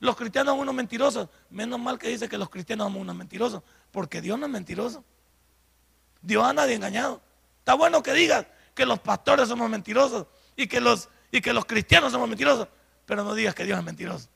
Los 0.00 0.16
cristianos 0.16 0.52
son 0.52 0.60
unos 0.60 0.74
mentirosos. 0.74 1.28
Menos 1.50 1.80
mal 1.80 1.98
que 1.98 2.08
dice 2.08 2.28
que 2.28 2.36
los 2.36 2.50
cristianos 2.50 2.92
son 2.92 3.00
unos 3.00 3.16
mentirosos, 3.16 3.62
porque 3.90 4.20
Dios 4.20 4.38
no 4.38 4.46
es 4.46 4.52
mentiroso. 4.52 5.02
Dios 6.20 6.44
a 6.44 6.52
nadie 6.52 6.74
engañado. 6.74 7.20
Está 7.58 7.74
bueno 7.74 8.02
que 8.02 8.12
digas 8.12 8.46
que 8.74 8.84
los 8.84 8.98
pastores 8.98 9.48
somos 9.48 9.70
mentirosos 9.70 10.26
y 10.56 10.66
que 10.66 10.80
los, 10.80 11.08
y 11.30 11.40
que 11.40 11.52
los 11.52 11.64
cristianos 11.64 12.12
somos 12.12 12.28
mentirosos, 12.28 12.68
pero 13.06 13.24
no 13.24 13.34
digas 13.34 13.54
que 13.54 13.64
Dios 13.64 13.78
es 13.78 13.84
mentiroso. 13.84 14.28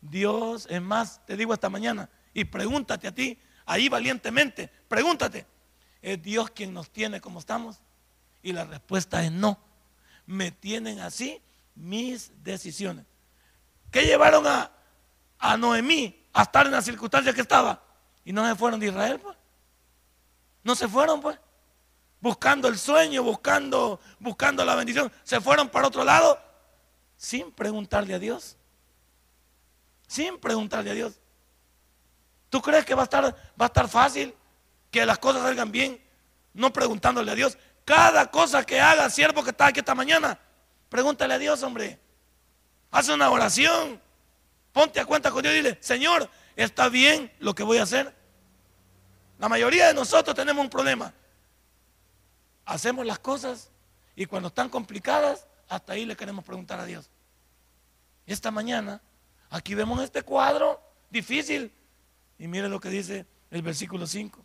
Dios, 0.00 0.66
es 0.70 0.80
más, 0.80 1.24
te 1.26 1.36
digo 1.36 1.52
esta 1.54 1.68
mañana, 1.68 2.08
y 2.32 2.44
pregúntate 2.44 3.08
a 3.08 3.14
ti, 3.14 3.38
ahí 3.66 3.88
valientemente, 3.88 4.70
pregúntate, 4.88 5.46
¿es 6.02 6.22
Dios 6.22 6.50
quien 6.50 6.72
nos 6.72 6.90
tiene 6.90 7.20
como 7.20 7.38
estamos? 7.38 7.80
Y 8.42 8.52
la 8.52 8.64
respuesta 8.64 9.24
es 9.24 9.32
no. 9.32 9.58
Me 10.26 10.50
tienen 10.50 11.00
así 11.00 11.40
mis 11.74 12.32
decisiones. 12.42 13.04
¿Qué 13.90 14.02
llevaron 14.02 14.46
a, 14.46 14.70
a 15.38 15.56
Noemí 15.56 16.24
a 16.32 16.42
estar 16.42 16.66
en 16.66 16.72
la 16.72 16.82
circunstancia 16.82 17.32
que 17.32 17.40
estaba? 17.40 17.82
Y 18.24 18.32
no 18.32 18.46
se 18.46 18.54
fueron 18.54 18.78
de 18.78 18.86
Israel, 18.86 19.18
pues. 19.20 19.36
No 20.62 20.74
se 20.74 20.88
fueron, 20.88 21.20
pues. 21.20 21.38
Buscando 22.20 22.68
el 22.68 22.78
sueño, 22.78 23.22
buscando, 23.22 24.00
buscando 24.18 24.64
la 24.64 24.74
bendición. 24.74 25.10
Se 25.24 25.40
fueron 25.40 25.68
para 25.68 25.88
otro 25.88 26.04
lado 26.04 26.38
sin 27.16 27.50
preguntarle 27.50 28.14
a 28.14 28.18
Dios. 28.18 28.56
Sin 30.06 30.38
preguntarle 30.38 30.90
a 30.90 30.94
Dios. 30.94 31.18
¿Tú 32.50 32.60
crees 32.60 32.84
que 32.84 32.94
va 32.94 33.02
a 33.02 33.04
estar, 33.04 33.24
va 33.24 33.64
a 33.64 33.66
estar 33.66 33.88
fácil 33.88 34.34
que 34.90 35.06
las 35.06 35.18
cosas 35.18 35.42
salgan 35.42 35.70
bien? 35.72 36.02
No 36.52 36.72
preguntándole 36.72 37.30
a 37.30 37.34
Dios. 37.34 37.56
Cada 37.84 38.30
cosa 38.30 38.64
que 38.66 38.80
haga, 38.80 39.08
siervo 39.08 39.42
que 39.42 39.50
está 39.50 39.66
aquí 39.66 39.78
esta 39.78 39.94
mañana, 39.94 40.38
pregúntale 40.88 41.34
a 41.34 41.38
Dios, 41.38 41.62
hombre. 41.62 41.98
Haz 42.90 43.08
una 43.08 43.30
oración. 43.30 44.00
Ponte 44.72 45.00
a 45.00 45.06
cuenta 45.06 45.30
con 45.30 45.42
Dios 45.42 45.54
y 45.54 45.58
dile, 45.58 45.78
Señor, 45.80 46.28
¿está 46.56 46.88
bien 46.88 47.32
lo 47.38 47.54
que 47.54 47.62
voy 47.62 47.78
a 47.78 47.84
hacer? 47.84 48.14
La 49.38 49.48
mayoría 49.48 49.86
de 49.86 49.94
nosotros 49.94 50.36
tenemos 50.36 50.62
un 50.62 50.70
problema. 50.70 51.14
Hacemos 52.66 53.06
las 53.06 53.18
cosas 53.18 53.70
y 54.14 54.26
cuando 54.26 54.48
están 54.48 54.68
complicadas, 54.68 55.46
hasta 55.68 55.92
ahí 55.92 56.04
le 56.04 56.16
queremos 56.16 56.44
preguntar 56.44 56.78
a 56.80 56.84
Dios. 56.84 57.08
Esta 58.26 58.50
mañana, 58.50 59.00
aquí 59.48 59.74
vemos 59.74 60.02
este 60.02 60.22
cuadro 60.22 60.80
difícil. 61.10 61.72
Y 62.40 62.48
mire 62.48 62.70
lo 62.70 62.80
que 62.80 62.88
dice 62.88 63.26
el 63.50 63.60
versículo 63.60 64.06
5. 64.06 64.42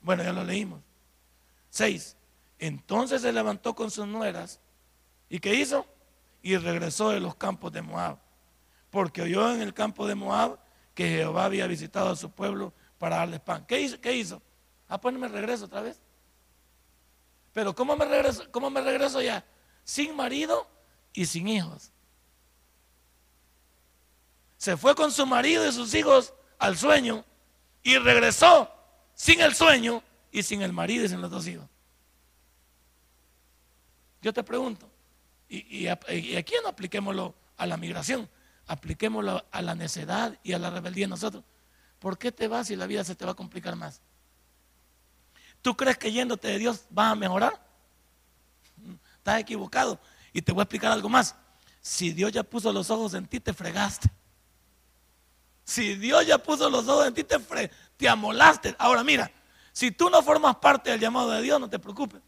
Bueno, 0.00 0.24
ya 0.24 0.32
lo 0.32 0.42
leímos. 0.42 0.82
6. 1.70 2.16
Entonces 2.58 3.22
se 3.22 3.32
levantó 3.32 3.76
con 3.76 3.88
sus 3.88 4.08
nueras. 4.08 4.58
¿Y 5.28 5.38
qué 5.38 5.54
hizo? 5.54 5.86
Y 6.42 6.56
regresó 6.56 7.10
de 7.10 7.20
los 7.20 7.36
campos 7.36 7.72
de 7.72 7.82
Moab. 7.82 8.18
Porque 8.90 9.22
oyó 9.22 9.54
en 9.54 9.62
el 9.62 9.72
campo 9.72 10.08
de 10.08 10.16
Moab 10.16 10.58
que 10.92 11.08
Jehová 11.08 11.44
había 11.44 11.68
visitado 11.68 12.10
a 12.10 12.16
su 12.16 12.32
pueblo 12.32 12.74
para 12.98 13.18
darles 13.18 13.38
pan. 13.38 13.64
¿Qué 13.64 13.80
hizo? 13.80 14.00
¿Qué 14.00 14.16
hizo? 14.16 14.42
Ah, 14.88 15.00
pues 15.00 15.14
regreso 15.30 15.66
otra 15.66 15.82
vez. 15.82 16.00
Pero 17.52 17.76
¿cómo 17.76 17.96
me 17.96 18.06
regreso, 18.06 18.50
cómo 18.50 18.70
me 18.70 18.80
regreso 18.80 19.22
ya? 19.22 19.44
Sin 19.84 20.16
marido 20.16 20.66
y 21.12 21.26
sin 21.26 21.46
hijos. 21.46 21.92
Se 24.56 24.76
fue 24.76 24.96
con 24.96 25.12
su 25.12 25.24
marido 25.26 25.64
y 25.68 25.72
sus 25.72 25.94
hijos 25.94 26.34
al 26.62 26.78
sueño 26.78 27.24
y 27.82 27.98
regresó 27.98 28.72
sin 29.14 29.40
el 29.40 29.52
sueño 29.52 30.00
y 30.30 30.44
sin 30.44 30.62
el 30.62 30.72
marido 30.72 31.04
y 31.04 31.08
sin 31.08 31.20
los 31.20 31.30
dos 31.30 31.46
hijos. 31.48 31.66
Yo 34.20 34.32
te 34.32 34.44
pregunto, 34.44 34.88
y, 35.48 35.88
aquí 35.88 36.54
no 36.62 36.68
apliquémoslo 36.68 37.34
a 37.56 37.66
la 37.66 37.76
migración, 37.76 38.30
apliquémoslo 38.68 39.44
a 39.50 39.60
la 39.60 39.74
necedad 39.74 40.38
y 40.44 40.52
a 40.52 40.60
la 40.60 40.70
rebeldía 40.70 41.08
nosotros. 41.08 41.42
¿Por 41.98 42.16
qué 42.16 42.30
te 42.30 42.46
vas 42.46 42.68
si 42.68 42.76
la 42.76 42.86
vida 42.86 43.02
se 43.02 43.16
te 43.16 43.24
va 43.24 43.32
a 43.32 43.34
complicar 43.34 43.74
más? 43.74 44.00
¿Tú 45.62 45.76
crees 45.76 45.98
que 45.98 46.12
yéndote 46.12 46.46
de 46.46 46.58
Dios 46.58 46.86
vas 46.90 47.12
a 47.12 47.16
mejorar? 47.16 47.60
Estás 49.16 49.40
equivocado. 49.40 50.00
Y 50.32 50.42
te 50.42 50.52
voy 50.52 50.60
a 50.60 50.64
explicar 50.64 50.92
algo 50.92 51.08
más. 51.08 51.34
Si 51.80 52.12
Dios 52.12 52.30
ya 52.30 52.44
puso 52.44 52.72
los 52.72 52.88
ojos 52.90 53.14
en 53.14 53.26
ti, 53.26 53.40
te 53.40 53.52
fregaste. 53.52 54.08
Si 55.64 55.94
Dios 55.96 56.26
ya 56.26 56.38
puso 56.38 56.68
los 56.68 56.88
ojos 56.88 57.06
en 57.06 57.14
ti, 57.14 57.24
te, 57.24 57.38
te 57.96 58.08
amolaste. 58.08 58.74
Ahora 58.78 59.04
mira, 59.04 59.30
si 59.72 59.90
tú 59.90 60.10
no 60.10 60.22
formas 60.22 60.56
parte 60.56 60.90
del 60.90 61.00
llamado 61.00 61.30
de 61.30 61.42
Dios, 61.42 61.60
no 61.60 61.68
te 61.68 61.78
preocupes. 61.78 62.20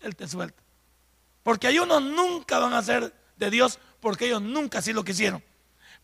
Él 0.00 0.14
te 0.14 0.28
suelta. 0.28 0.62
Porque 1.42 1.66
hay 1.66 1.78
unos 1.78 2.02
nunca 2.02 2.58
van 2.58 2.72
a 2.72 2.82
ser 2.82 3.12
de 3.36 3.50
Dios 3.50 3.78
porque 4.00 4.26
ellos 4.26 4.42
nunca 4.42 4.78
así 4.78 4.92
lo 4.92 5.04
quisieron. 5.04 5.42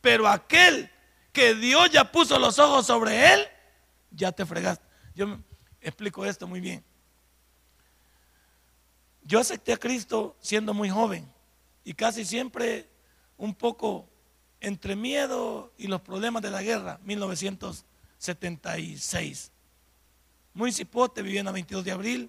Pero 0.01 0.27
aquel 0.27 0.91
que 1.33 1.55
Dios 1.55 1.91
ya 1.91 2.11
puso 2.11 2.39
los 2.39 2.59
ojos 2.59 2.87
sobre 2.87 3.35
él, 3.35 3.47
ya 4.11 4.33
te 4.33 4.45
fregaste. 4.45 4.85
Yo 5.15 5.39
explico 5.81 6.25
esto 6.25 6.47
muy 6.47 6.61
bien. 6.61 6.85
Yo 9.23 9.39
acepté 9.39 9.73
a 9.73 9.77
Cristo 9.77 10.37
siendo 10.41 10.75
muy 10.75 10.91
joven 10.91 11.31
y 11.85 11.95
casi 11.95 12.25
siempre 12.25 12.89
un 13.37 13.55
poco 13.55 14.10
entre 14.61 14.97
miedo 14.97 15.73
y 15.79 15.87
los 15.87 16.03
problemas 16.03 16.43
de 16.43 16.51
la 16.51 16.63
guerra, 16.63 17.01
1976. 17.05 19.53
Muy 20.53 20.73
cipote, 20.73 21.23
vivía 21.23 21.41
en 21.41 21.47
el 21.47 21.55
22 21.55 21.85
de 21.85 21.93
abril 21.93 22.29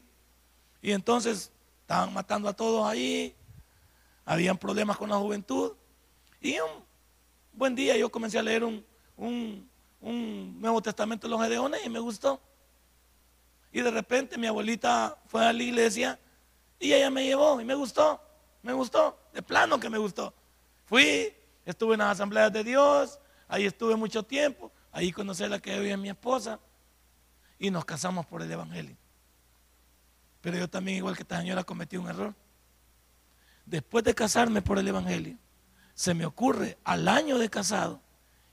y 0.82 0.92
entonces 0.92 1.52
estaban 1.82 2.14
matando 2.14 2.48
a 2.48 2.54
todos 2.54 2.88
ahí, 2.88 3.36
habían 4.26 4.58
problemas 4.58 4.98
con 4.98 5.10
la 5.10 5.18
juventud 5.18 5.74
y 6.40 6.58
un 6.60 6.86
buen 7.54 7.76
día 7.76 7.98
yo 7.98 8.10
comencé 8.10 8.40
a 8.40 8.44
leer 8.44 8.64
un, 8.64 8.86
un, 9.18 9.70
Nuevo 10.62 10.82
Testamento 10.82 11.28
de 11.28 11.32
los 11.32 11.42
Gedeones 11.42 11.86
y 11.86 11.90
me 11.90 12.00
gustó. 12.00 12.40
Y 13.72 13.82
de 13.82 13.92
repente 13.92 14.38
mi 14.38 14.48
abuelita 14.48 15.18
fue 15.28 15.46
a 15.46 15.54
la 15.54 15.64
iglesia 15.64 16.20
y 16.80 16.94
ella 16.94 17.10
me 17.10 17.26
llevó 17.26 17.62
y 17.62 17.66
me 17.66 17.76
gustó, 17.76 18.22
me 18.64 18.74
gustó, 18.74 19.18
de 19.34 19.42
plano 19.42 19.80
que 19.80 19.90
me 19.90 19.98
gustó. 19.98 20.34
Fui, 20.86 21.34
estuve 21.66 21.94
en 21.94 22.00
las 22.00 22.12
asambleas 22.12 22.52
de 22.52 22.64
Dios, 22.64 23.20
ahí 23.48 23.66
estuve 23.66 23.96
mucho 23.96 24.24
tiempo, 24.24 24.72
ahí 24.92 25.12
conocí 25.12 25.44
a 25.44 25.50
la 25.50 25.60
que 25.60 25.80
hoy 25.80 25.90
es 25.90 25.98
mi 25.98 26.10
esposa 26.10 26.60
y 27.60 27.70
nos 27.70 27.86
casamos 27.86 28.26
por 28.26 28.42
el 28.42 28.52
Evangelio. 28.52 28.96
Pero 30.42 30.58
yo 30.58 30.70
también, 30.70 30.98
igual 30.98 31.16
que 31.16 31.22
esta 31.22 31.40
señora, 31.40 31.64
cometí 31.64 31.98
un 31.98 32.08
error. 32.08 32.34
Después 33.66 34.04
de 34.04 34.16
casarme 34.16 34.62
por 34.62 34.80
el 34.80 34.88
Evangelio, 34.88 35.38
se 35.94 36.14
me 36.14 36.26
ocurre 36.26 36.78
al 36.84 37.08
año 37.08 37.38
de 37.38 37.50
casado 37.50 38.02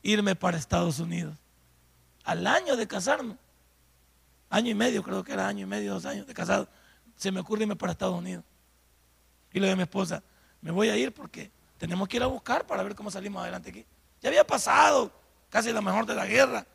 irme 0.03 0.37
para 0.37 0.59
Estados 0.59 1.01
Unidos. 1.01 1.37
Al 2.25 2.47
año 2.47 2.77
de 2.77 2.87
casarme, 2.87 3.37
año 4.51 4.71
y 4.71 4.75
medio, 4.75 5.03
creo 5.03 5.25
que 5.25 5.33
era 5.33 5.49
año 5.49 5.63
y 5.63 5.67
medio, 5.67 5.95
dos 5.95 6.05
años 6.05 6.27
de 6.27 6.35
casado, 6.35 6.69
se 7.17 7.33
me 7.33 7.41
ocurre 7.41 7.63
irme 7.63 7.77
para 7.77 7.93
Estados 7.93 8.19
Unidos. 8.19 8.45
Y 9.53 9.61
le 9.61 9.67
digo 9.67 9.73
a 9.73 9.77
mi 9.77 9.83
esposa, 9.85 10.23
me 10.61 10.71
voy 10.71 10.91
a 10.91 10.97
ir 10.97 11.13
porque 11.13 11.51
tenemos 11.79 12.09
que 12.09 12.17
ir 12.17 12.23
a 12.23 12.27
buscar 12.27 12.67
para 12.67 12.83
ver 12.83 12.95
cómo 12.95 13.11
salimos 13.11 13.41
adelante 13.41 13.71
aquí. 13.71 13.87
Ya 14.21 14.29
había 14.29 14.47
pasado 14.47 15.13
casi 15.49 15.73
la 15.73 15.81
mejor 15.81 16.05
de 16.05 16.15
la 16.15 16.27
guerra, 16.27 16.67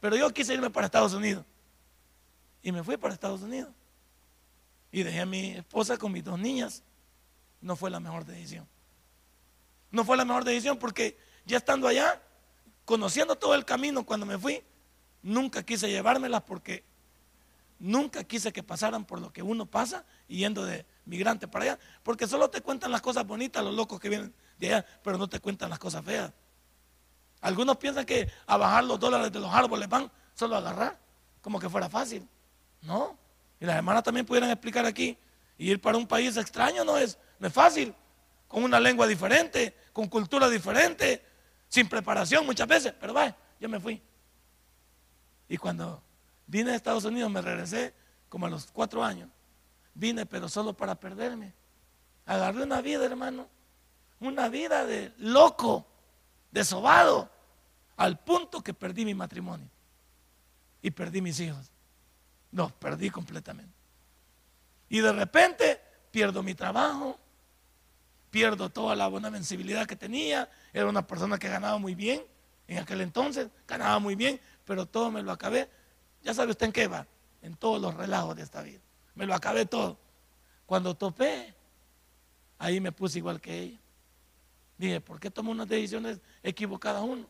pero 0.00 0.16
yo 0.16 0.32
quise 0.32 0.54
irme 0.54 0.70
para 0.70 0.86
Estados 0.86 1.12
Unidos. 1.12 1.44
Y 2.62 2.72
me 2.72 2.82
fui 2.82 2.96
para 2.96 3.12
Estados 3.12 3.42
Unidos. 3.42 3.70
Y 4.92 5.02
dejé 5.02 5.20
a 5.20 5.26
mi 5.26 5.50
esposa 5.50 5.98
con 5.98 6.12
mis 6.12 6.24
dos 6.24 6.38
niñas. 6.38 6.82
No 7.60 7.76
fue 7.76 7.90
la 7.90 8.00
mejor 8.00 8.24
decisión. 8.24 8.66
No 9.90 10.04
fue 10.04 10.16
la 10.16 10.24
mejor 10.24 10.44
decisión 10.44 10.78
porque 10.78 11.18
ya 11.44 11.56
estando 11.56 11.88
allá, 11.88 12.20
conociendo 12.84 13.36
todo 13.36 13.54
el 13.54 13.64
camino 13.64 14.04
cuando 14.04 14.26
me 14.26 14.38
fui, 14.38 14.62
nunca 15.22 15.64
quise 15.64 15.90
llevármelas 15.90 16.42
porque 16.42 16.84
nunca 17.78 18.24
quise 18.24 18.52
que 18.52 18.62
pasaran 18.62 19.04
por 19.04 19.20
lo 19.20 19.32
que 19.32 19.42
uno 19.42 19.66
pasa 19.66 20.04
yendo 20.28 20.64
de 20.64 20.86
migrante 21.06 21.48
para 21.48 21.64
allá, 21.64 21.78
porque 22.02 22.26
solo 22.26 22.50
te 22.50 22.60
cuentan 22.60 22.92
las 22.92 23.00
cosas 23.00 23.26
bonitas 23.26 23.64
los 23.64 23.74
locos 23.74 23.98
que 23.98 24.08
vienen 24.08 24.34
de 24.58 24.74
allá, 24.74 24.86
pero 25.02 25.16
no 25.16 25.28
te 25.28 25.40
cuentan 25.40 25.70
las 25.70 25.78
cosas 25.78 26.04
feas. 26.04 26.30
Algunos 27.40 27.76
piensan 27.76 28.04
que 28.04 28.30
a 28.46 28.56
bajar 28.56 28.84
los 28.84 28.98
dólares 28.98 29.32
de 29.32 29.40
los 29.40 29.52
árboles 29.52 29.88
van 29.88 30.10
solo 30.34 30.56
a 30.56 30.58
agarrar, 30.58 30.98
como 31.40 31.58
que 31.58 31.68
fuera 31.68 31.88
fácil. 31.88 32.28
No. 32.82 33.16
Y 33.60 33.64
las 33.64 33.76
hermanas 33.76 34.02
también 34.02 34.26
pudieran 34.26 34.50
explicar 34.50 34.84
aquí, 34.84 35.16
ir 35.58 35.80
para 35.80 35.96
un 35.96 36.06
país 36.06 36.36
extraño 36.36 36.84
no 36.84 36.98
es, 36.98 37.18
no 37.38 37.46
es 37.46 37.52
fácil, 37.52 37.94
con 38.48 38.64
una 38.64 38.78
lengua 38.80 39.06
diferente, 39.06 39.74
con 39.92 40.08
cultura 40.08 40.48
diferente, 40.48 41.24
sin 41.68 41.88
preparación 41.88 42.44
muchas 42.44 42.68
veces, 42.68 42.94
pero 43.00 43.12
vaya, 43.12 43.36
yo 43.60 43.68
me 43.68 43.80
fui. 43.80 44.02
Y 45.48 45.56
cuando 45.56 46.02
vine 46.46 46.72
a 46.72 46.74
Estados 46.74 47.04
Unidos 47.04 47.30
me 47.30 47.40
regresé 47.40 47.94
como 48.28 48.46
a 48.46 48.50
los 48.50 48.66
cuatro 48.72 49.02
años. 49.02 49.30
Vine 49.96 50.26
pero 50.26 50.48
solo 50.48 50.74
para 50.74 50.94
perderme. 50.94 51.54
Agarré 52.26 52.62
una 52.62 52.82
vida, 52.82 53.04
hermano, 53.04 53.48
una 54.20 54.48
vida 54.48 54.84
de 54.84 55.12
loco, 55.18 55.86
de 56.50 56.64
sobado, 56.64 57.30
al 57.96 58.18
punto 58.18 58.62
que 58.62 58.74
perdí 58.74 59.04
mi 59.06 59.14
matrimonio 59.14 59.68
y 60.82 60.90
perdí 60.90 61.22
mis 61.22 61.40
hijos. 61.40 61.70
Los 62.52 62.72
perdí 62.72 63.10
completamente. 63.10 63.72
Y 64.90 65.00
de 65.00 65.12
repente 65.12 65.80
pierdo 66.10 66.42
mi 66.42 66.54
trabajo, 66.54 67.18
pierdo 68.30 68.68
toda 68.68 68.94
la 68.94 69.08
buena 69.08 69.30
sensibilidad 69.30 69.86
que 69.86 69.96
tenía. 69.96 70.50
Era 70.74 70.86
una 70.86 71.06
persona 71.06 71.38
que 71.38 71.48
ganaba 71.48 71.78
muy 71.78 71.94
bien 71.94 72.22
en 72.68 72.78
aquel 72.78 73.00
entonces, 73.00 73.48
ganaba 73.66 73.98
muy 73.98 74.14
bien, 74.14 74.38
pero 74.66 74.84
todo 74.84 75.10
me 75.10 75.22
lo 75.22 75.32
acabé. 75.32 75.70
Ya 76.22 76.34
sabe 76.34 76.50
usted 76.50 76.66
en 76.66 76.72
qué 76.72 76.86
va, 76.86 77.06
en 77.40 77.56
todos 77.56 77.80
los 77.80 77.94
relajos 77.94 78.36
de 78.36 78.42
esta 78.42 78.60
vida. 78.60 78.80
Me 79.16 79.26
lo 79.26 79.34
acabé 79.34 79.66
todo. 79.66 79.98
Cuando 80.66 80.94
topé, 80.94 81.52
ahí 82.58 82.80
me 82.80 82.92
puse 82.92 83.18
igual 83.18 83.40
que 83.40 83.58
ella. 83.58 83.78
Dije, 84.78 85.00
¿por 85.00 85.18
qué 85.18 85.28
tomo 85.28 85.50
unas 85.50 85.66
decisiones 85.66 86.20
equivocadas 86.44 87.02
uno? 87.02 87.26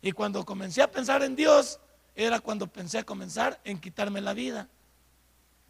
Y 0.00 0.12
cuando 0.12 0.42
comencé 0.46 0.80
a 0.80 0.90
pensar 0.90 1.22
en 1.22 1.36
Dios, 1.36 1.78
era 2.14 2.40
cuando 2.40 2.66
pensé 2.66 2.98
a 2.98 3.04
comenzar 3.04 3.60
en 3.64 3.78
quitarme 3.78 4.22
la 4.22 4.32
vida. 4.32 4.68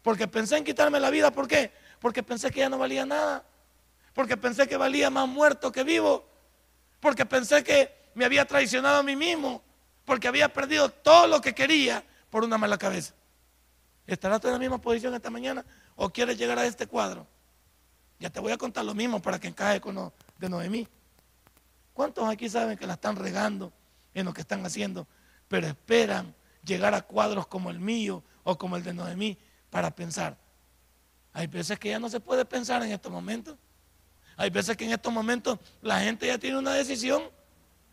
Porque 0.01 0.29
pensé 0.29 0.55
en 0.55 0.63
quitarme 0.63 1.01
la 1.01 1.09
vida, 1.09 1.31
¿por 1.31 1.49
qué? 1.49 1.73
Porque 1.99 2.23
pensé 2.23 2.49
que 2.51 2.61
ya 2.61 2.69
no 2.69 2.77
valía 2.77 3.05
nada 3.05 3.43
porque 4.19 4.35
pensé 4.35 4.67
que 4.67 4.75
valía 4.75 5.09
más 5.09 5.27
muerto 5.27 5.71
que 5.71 5.83
vivo. 5.83 6.27
porque 6.99 7.25
pensé 7.25 7.63
que 7.63 8.11
me 8.13 8.25
había 8.25 8.43
traicionado 8.43 8.97
a 8.97 9.03
mí 9.03 9.15
mismo, 9.15 9.63
porque 10.03 10.27
había 10.27 10.51
perdido 10.51 10.89
todo 10.89 11.27
lo 11.27 11.39
que 11.39 11.55
quería 11.55 12.03
por 12.29 12.43
una 12.43 12.57
mala 12.57 12.77
cabeza. 12.77 13.13
¿Estarás 14.09 14.41
tú 14.41 14.47
en 14.47 14.53
la 14.53 14.59
misma 14.59 14.81
posición 14.81 15.13
esta 15.13 15.29
mañana 15.29 15.63
o 15.95 16.09
quieres 16.09 16.35
llegar 16.35 16.57
a 16.57 16.65
este 16.65 16.87
cuadro? 16.87 17.27
Ya 18.19 18.31
te 18.31 18.39
voy 18.39 18.51
a 18.51 18.57
contar 18.57 18.83
lo 18.83 18.95
mismo 18.95 19.21
para 19.21 19.39
que 19.39 19.47
encaje 19.47 19.79
con 19.79 19.95
lo 19.95 20.13
de 20.39 20.49
Noemí. 20.49 20.87
¿Cuántos 21.93 22.27
aquí 22.27 22.49
saben 22.49 22.75
que 22.75 22.87
la 22.87 22.93
están 22.93 23.15
regando 23.15 23.71
en 24.15 24.25
lo 24.25 24.33
que 24.33 24.41
están 24.41 24.65
haciendo, 24.65 25.07
pero 25.47 25.67
esperan 25.67 26.33
llegar 26.63 26.95
a 26.95 27.03
cuadros 27.03 27.45
como 27.45 27.69
el 27.69 27.79
mío 27.79 28.23
o 28.43 28.57
como 28.57 28.77
el 28.77 28.83
de 28.83 28.93
Noemí 28.93 29.37
para 29.69 29.91
pensar? 29.91 30.35
Hay 31.31 31.45
veces 31.45 31.77
que 31.77 31.89
ya 31.89 31.99
no 31.99 32.09
se 32.09 32.19
puede 32.19 32.45
pensar 32.45 32.81
en 32.81 32.91
estos 32.91 33.11
momentos. 33.11 33.57
Hay 34.37 34.49
veces 34.49 34.75
que 34.75 34.85
en 34.85 34.91
estos 34.91 35.13
momentos 35.13 35.59
la 35.83 35.99
gente 35.99 36.25
ya 36.25 36.39
tiene 36.39 36.57
una 36.57 36.73
decisión. 36.73 37.21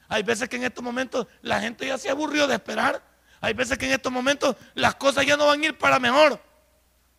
Hay 0.09 0.23
veces 0.23 0.49
que 0.49 0.57
en 0.57 0.65
estos 0.65 0.83
momentos 0.83 1.27
la 1.43 1.61
gente 1.61 1.87
ya 1.87 1.99
se 1.99 2.09
aburrió 2.09 2.47
de 2.47 2.55
esperar. 2.55 3.03
Hay 3.47 3.55
veces 3.55 3.79
que 3.79 3.87
en 3.87 3.93
estos 3.93 4.11
momentos 4.11 4.57
las 4.75 4.97
cosas 4.97 5.25
ya 5.25 5.37
no 5.37 5.47
van 5.47 5.62
a 5.62 5.67
ir 5.67 5.79
para 5.79 6.00
mejor. 6.00 6.43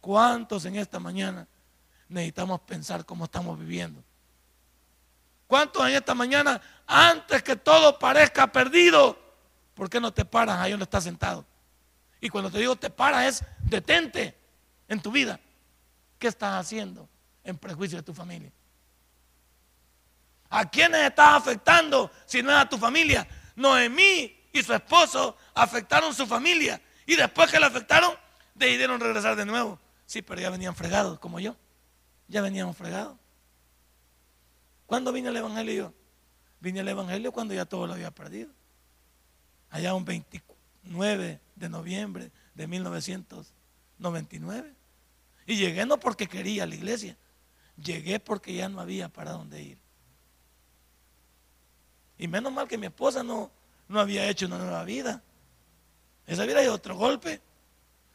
¿Cuántos 0.01 0.65
en 0.65 0.75
esta 0.75 1.00
mañana 1.00 1.48
necesitamos 2.10 2.60
pensar 2.60 3.05
cómo 3.05 3.24
estamos 3.24 3.57
viviendo? 3.57 4.03
¿Cuántos 5.48 5.88
en 5.88 5.96
esta 5.96 6.13
mañana, 6.13 6.62
antes 6.86 7.41
que 7.41 7.55
todo 7.55 7.98
parezca 7.98 8.46
perdido, 8.51 9.17
por 9.74 9.89
qué 9.89 10.01
no 10.01 10.12
te 10.12 10.25
paras 10.25 10.57
ahí 10.57 10.72
donde 10.72 10.84
estás 10.84 11.05
sentado? 11.05 11.46
Y 12.19 12.27
cuando 12.27 12.51
te 12.51 12.60
digo 12.60 12.75
te 12.75 12.89
paras 12.89 13.25
es 13.25 13.46
detente 13.62 14.38
en 14.89 15.01
tu 15.01 15.12
vida. 15.12 15.39
¿Qué 16.19 16.27
estás 16.27 16.60
haciendo 16.60 17.07
en 17.41 17.57
prejuicio 17.57 18.00
de 18.00 18.03
tu 18.03 18.13
familia? 18.13 18.51
¿A 20.50 20.69
quiénes 20.69 21.07
estás 21.07 21.36
afectando 21.38 22.12
si 22.25 22.43
no 22.43 22.51
es 22.51 22.57
a 22.57 22.67
tu 22.67 22.77
familia? 22.77 23.25
Noemí 23.55 24.37
y 24.51 24.63
su 24.63 24.74
esposo 24.74 25.38
afectaron 25.54 26.13
su 26.13 26.25
familia. 26.25 26.82
Y 27.06 27.16
después 27.16 27.51
que 27.51 27.60
la 27.60 27.68
afectaron, 27.68 28.12
decidieron 28.56 29.00
regresar 29.00 29.36
de 29.36 29.46
nuevo. 29.46 29.80
Sí, 30.06 30.22
pero 30.22 30.42
ya 30.42 30.50
venían 30.50 30.75
fregados, 30.75 31.20
como 31.20 31.39
yo. 31.39 31.56
Ya 32.27 32.42
veníamos 32.42 32.75
fregados. 32.75 33.18
¿Cuándo 34.86 35.12
vino 35.12 35.30
el 35.30 35.38
Evangelio? 35.38 35.94
Vine 36.60 36.80
al 36.80 36.88
Evangelio 36.88 37.32
cuando 37.32 37.54
ya 37.54 37.66
todo 37.66 37.86
lo 37.88 37.94
había 37.94 38.12
perdido. 38.12 38.50
Allá 39.70 39.94
un 39.94 40.06
29 40.06 41.39
de 41.56 41.70
noviembre 41.70 42.32
de 42.56 42.68
1999. 42.68 44.74
Y 45.46 45.58
llegué 45.58 45.86
no 45.86 46.00
porque 46.00 46.27
quería 46.27 46.66
la 46.66 46.75
iglesia, 46.75 47.18
llegué 47.82 48.20
porque 48.20 48.54
ya 48.54 48.68
no 48.68 48.82
había 48.82 49.08
para 49.10 49.32
dónde 49.32 49.62
ir. 49.62 49.77
Y 52.18 52.27
menos 52.27 52.51
mal 52.51 52.68
que 52.68 52.77
mi 52.77 52.88
esposa 52.88 53.24
no, 53.24 53.50
no 53.88 54.00
había 54.00 54.27
hecho 54.29 54.46
una 54.46 54.58
nueva 54.58 54.84
vida. 54.84 55.22
Esa 56.25 56.46
vida 56.46 56.62
es 56.62 56.70
otro 56.70 56.96
golpe. 56.96 57.41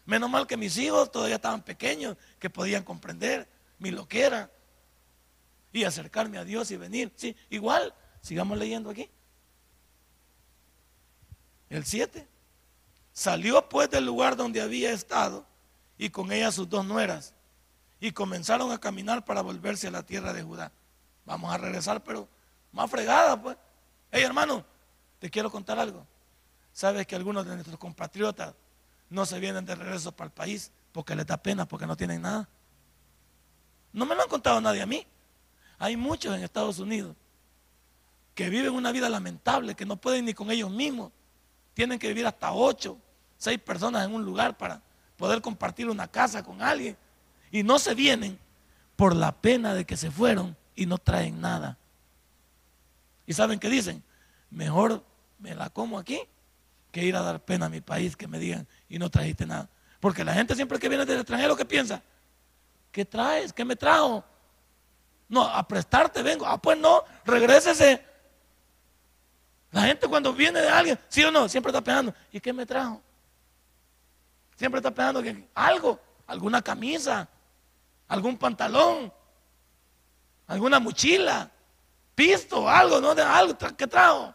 Menos 0.04 0.28
mal 0.28 0.46
que 0.46 0.56
mis 0.56 0.76
hijos 0.78 1.10
todavía 1.10 1.36
estaban 1.36 1.62
pequeños, 1.62 2.16
que 2.38 2.50
podían 2.50 2.82
comprender 2.82 3.48
mi 3.78 3.90
loquera 3.90 4.50
y 5.72 5.84
acercarme 5.84 6.38
a 6.38 6.44
Dios 6.44 6.70
y 6.70 6.76
venir. 6.76 7.12
Sí, 7.16 7.36
igual, 7.50 7.94
sigamos 8.20 8.58
leyendo 8.58 8.90
aquí. 8.90 9.08
El 11.70 11.84
7. 11.84 12.28
Salió 13.12 13.68
pues 13.68 13.90
del 13.90 14.04
lugar 14.04 14.36
donde 14.36 14.60
había 14.60 14.92
estado 14.92 15.46
y 15.96 16.10
con 16.10 16.32
ella 16.32 16.50
sus 16.50 16.68
dos 16.68 16.84
nueras 16.84 17.34
y 18.00 18.12
comenzaron 18.12 18.72
a 18.72 18.78
caminar 18.78 19.24
para 19.24 19.42
volverse 19.42 19.86
a 19.86 19.90
la 19.90 20.02
tierra 20.02 20.32
de 20.32 20.42
Judá. 20.42 20.72
Vamos 21.24 21.52
a 21.54 21.58
regresar, 21.58 22.02
pero 22.02 22.28
más 22.72 22.90
fregada, 22.90 23.40
pues. 23.40 23.56
Hey, 24.10 24.24
hermano, 24.24 24.64
te 25.22 25.30
quiero 25.30 25.52
contar 25.52 25.78
algo. 25.78 26.04
Sabes 26.72 27.06
que 27.06 27.14
algunos 27.14 27.46
de 27.46 27.54
nuestros 27.54 27.78
compatriotas 27.78 28.54
no 29.08 29.24
se 29.24 29.38
vienen 29.38 29.64
de 29.64 29.76
regreso 29.76 30.10
para 30.10 30.26
el 30.26 30.32
país 30.32 30.72
porque 30.90 31.14
les 31.14 31.24
da 31.24 31.36
pena, 31.36 31.64
porque 31.64 31.86
no 31.86 31.96
tienen 31.96 32.22
nada. 32.22 32.48
No 33.92 34.04
me 34.04 34.16
lo 34.16 34.22
han 34.22 34.28
contado 34.28 34.60
nadie 34.60 34.82
a 34.82 34.86
mí. 34.86 35.06
Hay 35.78 35.96
muchos 35.96 36.34
en 36.34 36.42
Estados 36.42 36.80
Unidos 36.80 37.14
que 38.34 38.50
viven 38.50 38.74
una 38.74 38.90
vida 38.90 39.08
lamentable, 39.08 39.76
que 39.76 39.86
no 39.86 39.96
pueden 39.96 40.24
ni 40.24 40.34
con 40.34 40.50
ellos 40.50 40.72
mismos. 40.72 41.12
Tienen 41.72 42.00
que 42.00 42.08
vivir 42.08 42.26
hasta 42.26 42.52
ocho, 42.52 42.98
seis 43.38 43.60
personas 43.60 44.04
en 44.04 44.12
un 44.12 44.24
lugar 44.24 44.58
para 44.58 44.82
poder 45.16 45.40
compartir 45.40 45.88
una 45.88 46.08
casa 46.08 46.42
con 46.42 46.60
alguien. 46.60 46.96
Y 47.52 47.62
no 47.62 47.78
se 47.78 47.94
vienen 47.94 48.40
por 48.96 49.14
la 49.14 49.30
pena 49.30 49.72
de 49.72 49.84
que 49.84 49.96
se 49.96 50.10
fueron 50.10 50.56
y 50.74 50.86
no 50.86 50.98
traen 50.98 51.40
nada. 51.40 51.78
¿Y 53.24 53.34
saben 53.34 53.60
qué 53.60 53.68
dicen? 53.68 54.02
Mejor 54.50 55.04
me 55.42 55.54
la 55.54 55.68
como 55.68 55.98
aquí 55.98 56.20
que 56.92 57.04
ir 57.04 57.16
a 57.16 57.22
dar 57.22 57.40
pena 57.40 57.66
a 57.66 57.68
mi 57.68 57.80
país 57.80 58.16
que 58.16 58.28
me 58.28 58.38
digan 58.38 58.66
y 58.88 58.98
no 58.98 59.10
trajiste 59.10 59.44
nada. 59.44 59.68
Porque 59.98 60.24
la 60.24 60.34
gente 60.34 60.54
siempre 60.54 60.78
que 60.78 60.88
viene 60.88 61.04
del 61.04 61.18
extranjero, 61.20 61.56
¿qué 61.56 61.64
piensa? 61.64 62.02
¿Qué 62.90 63.04
traes? 63.04 63.52
¿Qué 63.52 63.64
me 63.64 63.74
trajo? 63.74 64.24
No, 65.28 65.42
a 65.42 65.66
prestarte 65.66 66.22
vengo. 66.22 66.46
Ah, 66.46 66.58
pues 66.58 66.78
no, 66.78 67.02
regrésese. 67.24 68.04
La 69.72 69.82
gente 69.82 70.06
cuando 70.06 70.32
viene 70.32 70.60
de 70.60 70.68
alguien, 70.68 70.98
sí 71.08 71.24
o 71.24 71.30
no, 71.30 71.48
siempre 71.48 71.70
está 71.70 71.80
pensando, 71.80 72.14
¿y 72.30 72.38
qué 72.38 72.52
me 72.52 72.66
trajo? 72.66 73.00
Siempre 74.56 74.78
está 74.78 74.90
pensando 74.90 75.22
que 75.22 75.48
algo, 75.54 75.98
alguna 76.26 76.60
camisa, 76.60 77.26
algún 78.06 78.36
pantalón, 78.36 79.10
alguna 80.46 80.78
mochila, 80.78 81.50
pisto, 82.14 82.68
algo, 82.68 83.00
¿no? 83.00 83.14
De 83.14 83.22
algo, 83.22 83.56
¿qué 83.76 83.86
trajo? 83.86 84.34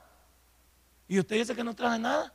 Y 1.07 1.19
usted 1.19 1.37
dice 1.37 1.55
que 1.55 1.63
no 1.63 1.73
traje 1.73 1.99
nada. 1.99 2.33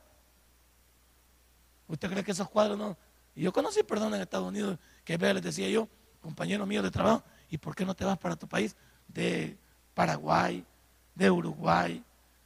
¿Usted 1.87 2.09
cree 2.09 2.23
que 2.23 2.31
esos 2.31 2.49
cuadros 2.49 2.77
no? 2.77 2.97
Y 3.35 3.41
yo 3.43 3.53
conocí 3.53 3.83
personas 3.83 4.15
en 4.15 4.21
Estados 4.21 4.47
Unidos 4.47 4.79
que 5.03 5.17
les 5.17 5.43
decía 5.43 5.69
yo, 5.69 5.87
compañero 6.21 6.65
mío 6.65 6.81
de 6.81 6.91
trabajo, 6.91 7.23
¿y 7.49 7.57
por 7.57 7.75
qué 7.75 7.85
no 7.85 7.95
te 7.95 8.05
vas 8.05 8.17
para 8.17 8.35
tu 8.35 8.47
país? 8.47 8.75
De 9.07 9.57
Paraguay, 9.93 10.65
de 11.13 11.29
Uruguay, 11.29 12.03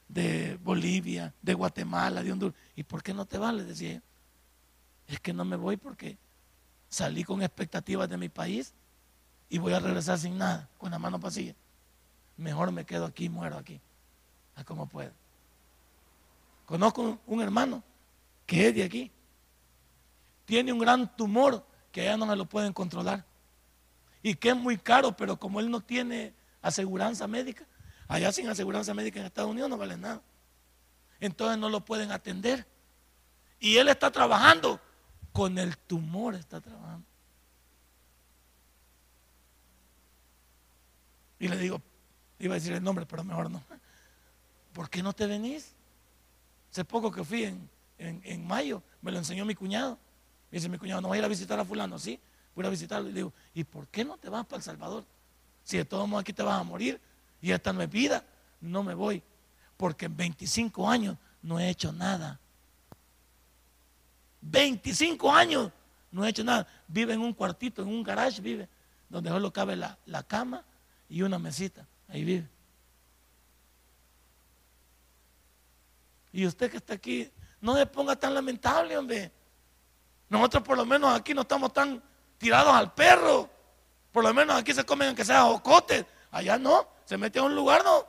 de 0.08 0.58
Bolivia, 0.62 1.32
de 1.40 1.54
Guatemala, 1.54 2.22
de 2.22 2.32
Honduras. 2.32 2.56
¿Y 2.74 2.82
por 2.82 3.02
qué 3.02 3.14
no 3.14 3.24
te 3.24 3.38
vas? 3.38 3.54
Les 3.54 3.66
decía 3.66 3.94
yo. 3.94 4.00
Es 5.06 5.20
que 5.20 5.32
no 5.32 5.44
me 5.44 5.56
voy 5.56 5.76
porque 5.76 6.18
salí 6.88 7.24
con 7.24 7.42
expectativas 7.42 8.08
de 8.08 8.16
mi 8.16 8.28
país 8.28 8.74
y 9.48 9.58
voy 9.58 9.72
a 9.72 9.80
regresar 9.80 10.18
sin 10.18 10.36
nada, 10.36 10.68
con 10.76 10.90
la 10.90 10.98
mano 10.98 11.18
vacía. 11.18 11.54
Mejor 12.36 12.72
me 12.72 12.84
quedo 12.84 13.06
aquí, 13.06 13.28
muero 13.28 13.56
aquí, 13.56 13.80
a 14.54 14.64
como 14.64 14.86
puedo. 14.86 15.12
Conozco 16.68 17.18
un 17.26 17.40
hermano 17.40 17.82
que 18.44 18.68
es 18.68 18.74
de 18.74 18.84
aquí. 18.84 19.10
Tiene 20.44 20.70
un 20.70 20.78
gran 20.78 21.16
tumor 21.16 21.64
que 21.90 22.02
allá 22.02 22.18
no 22.18 22.26
me 22.26 22.36
lo 22.36 22.44
pueden 22.44 22.74
controlar. 22.74 23.24
Y 24.22 24.34
que 24.34 24.50
es 24.50 24.56
muy 24.56 24.76
caro, 24.76 25.16
pero 25.16 25.38
como 25.38 25.60
él 25.60 25.70
no 25.70 25.80
tiene 25.80 26.34
aseguranza 26.60 27.26
médica, 27.26 27.64
allá 28.06 28.30
sin 28.32 28.50
aseguranza 28.50 28.92
médica 28.92 29.18
en 29.18 29.24
Estados 29.24 29.50
Unidos 29.50 29.70
no 29.70 29.78
vale 29.78 29.96
nada. 29.96 30.20
Entonces 31.20 31.56
no 31.56 31.70
lo 31.70 31.82
pueden 31.86 32.12
atender. 32.12 32.66
Y 33.58 33.78
él 33.78 33.88
está 33.88 34.10
trabajando 34.10 34.78
con 35.32 35.56
el 35.56 35.78
tumor 35.78 36.34
está 36.34 36.60
trabajando. 36.60 37.06
Y 41.38 41.48
le 41.48 41.56
digo, 41.56 41.80
iba 42.38 42.52
a 42.52 42.58
decir 42.58 42.74
el 42.74 42.82
nombre, 42.82 43.06
pero 43.06 43.24
mejor 43.24 43.50
no. 43.50 43.64
¿Por 44.74 44.90
qué 44.90 45.02
no 45.02 45.14
te 45.14 45.26
venís? 45.26 45.77
Hace 46.78 46.84
poco 46.84 47.10
que 47.10 47.24
fui 47.24 47.42
en, 47.42 48.46
mayo, 48.46 48.84
me 49.02 49.10
lo 49.10 49.18
enseñó 49.18 49.44
mi 49.44 49.56
cuñado. 49.56 49.98
Me 50.48 50.58
dice 50.58 50.68
mi 50.68 50.78
cuñado, 50.78 51.00
¿no 51.00 51.08
vas 51.08 51.16
a 51.16 51.18
ir 51.18 51.24
a 51.24 51.28
visitar 51.28 51.58
a 51.58 51.64
fulano? 51.64 51.98
Sí, 51.98 52.20
voy 52.54 52.64
a 52.66 52.68
visitarlo. 52.68 53.08
Y 53.08 53.12
le 53.12 53.16
digo, 53.16 53.32
¿y 53.52 53.64
por 53.64 53.88
qué 53.88 54.04
no 54.04 54.16
te 54.16 54.28
vas 54.28 54.46
para 54.46 54.58
El 54.58 54.62
Salvador? 54.62 55.04
Si 55.64 55.76
de 55.76 55.84
todos 55.84 56.08
modos 56.08 56.20
aquí 56.20 56.32
te 56.32 56.44
vas 56.44 56.60
a 56.60 56.62
morir 56.62 57.00
y 57.42 57.50
esta 57.50 57.72
no 57.72 57.82
es 57.82 57.90
vida, 57.90 58.24
no 58.60 58.84
me 58.84 58.94
voy. 58.94 59.20
Porque 59.76 60.06
en 60.06 60.16
25 60.16 60.88
años 60.88 61.16
no 61.42 61.58
he 61.58 61.68
hecho 61.68 61.90
nada. 61.90 62.38
25 64.42 65.32
años 65.32 65.72
no 66.12 66.22
ha 66.22 66.28
hecho 66.28 66.44
nada. 66.44 66.64
Vive 66.86 67.12
en 67.12 67.20
un 67.22 67.32
cuartito, 67.32 67.82
en 67.82 67.88
un 67.88 68.04
garage, 68.04 68.40
vive, 68.40 68.68
donde 69.08 69.30
solo 69.30 69.52
cabe 69.52 69.74
la, 69.74 69.98
la 70.06 70.22
cama 70.22 70.64
y 71.08 71.22
una 71.22 71.40
mesita. 71.40 71.84
Ahí 72.06 72.22
vive. 72.22 72.48
Y 76.38 76.46
usted 76.46 76.70
que 76.70 76.76
está 76.76 76.94
aquí, 76.94 77.28
no 77.60 77.74
se 77.74 77.84
ponga 77.84 78.14
tan 78.14 78.32
lamentable, 78.32 78.96
hombre. 78.96 79.32
Nosotros 80.28 80.62
por 80.62 80.76
lo 80.76 80.86
menos 80.86 81.12
aquí 81.12 81.34
no 81.34 81.40
estamos 81.40 81.72
tan 81.72 82.00
tirados 82.38 82.72
al 82.72 82.94
perro. 82.94 83.50
Por 84.12 84.22
lo 84.22 84.32
menos 84.32 84.54
aquí 84.54 84.72
se 84.72 84.84
comen 84.84 85.08
aunque 85.08 85.24
sea 85.24 85.42
jocotes. 85.42 86.06
Allá 86.30 86.56
no, 86.56 86.86
se 87.06 87.18
mete 87.18 87.40
a 87.40 87.42
un 87.42 87.56
lugar, 87.56 87.82
no. 87.82 88.06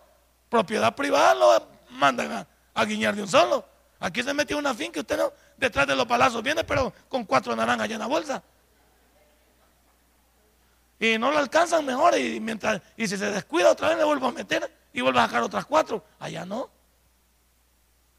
Propiedad 0.47 0.95
privada 0.95 1.33
lo 1.33 1.69
mandan 1.89 2.31
a, 2.31 2.47
a 2.75 2.85
guiñar 2.85 3.15
de 3.15 3.23
un 3.23 3.27
solo. 3.27 3.65
Aquí 3.99 4.21
se 4.21 4.31
metió 4.31 4.59
una 4.59 4.75
finca, 4.75 4.99
usted 4.99 5.17
no, 5.17 5.33
detrás 5.57 5.87
de 5.87 5.95
los 5.95 6.05
palazos 6.05 6.43
viene, 6.43 6.63
pero 6.63 6.93
con 7.09 7.23
cuatro 7.23 7.55
naranjas 7.55 7.85
allá 7.85 7.95
en 7.95 8.01
la 8.01 8.05
bolsa. 8.05 8.43
Y 10.99 11.17
no 11.17 11.31
lo 11.31 11.39
alcanzan 11.39 11.83
mejor 11.83 12.15
y 12.15 12.39
mientras 12.39 12.79
y 12.95 13.07
si 13.07 13.17
se 13.17 13.31
descuida 13.31 13.71
otra 13.71 13.89
vez 13.89 13.97
le 13.97 14.03
vuelvo 14.03 14.27
a 14.27 14.31
meter 14.31 14.71
y 14.93 15.01
vuelve 15.01 15.19
a 15.19 15.25
sacar 15.25 15.41
otras 15.41 15.65
cuatro. 15.65 16.05
Allá 16.19 16.45
no. 16.45 16.77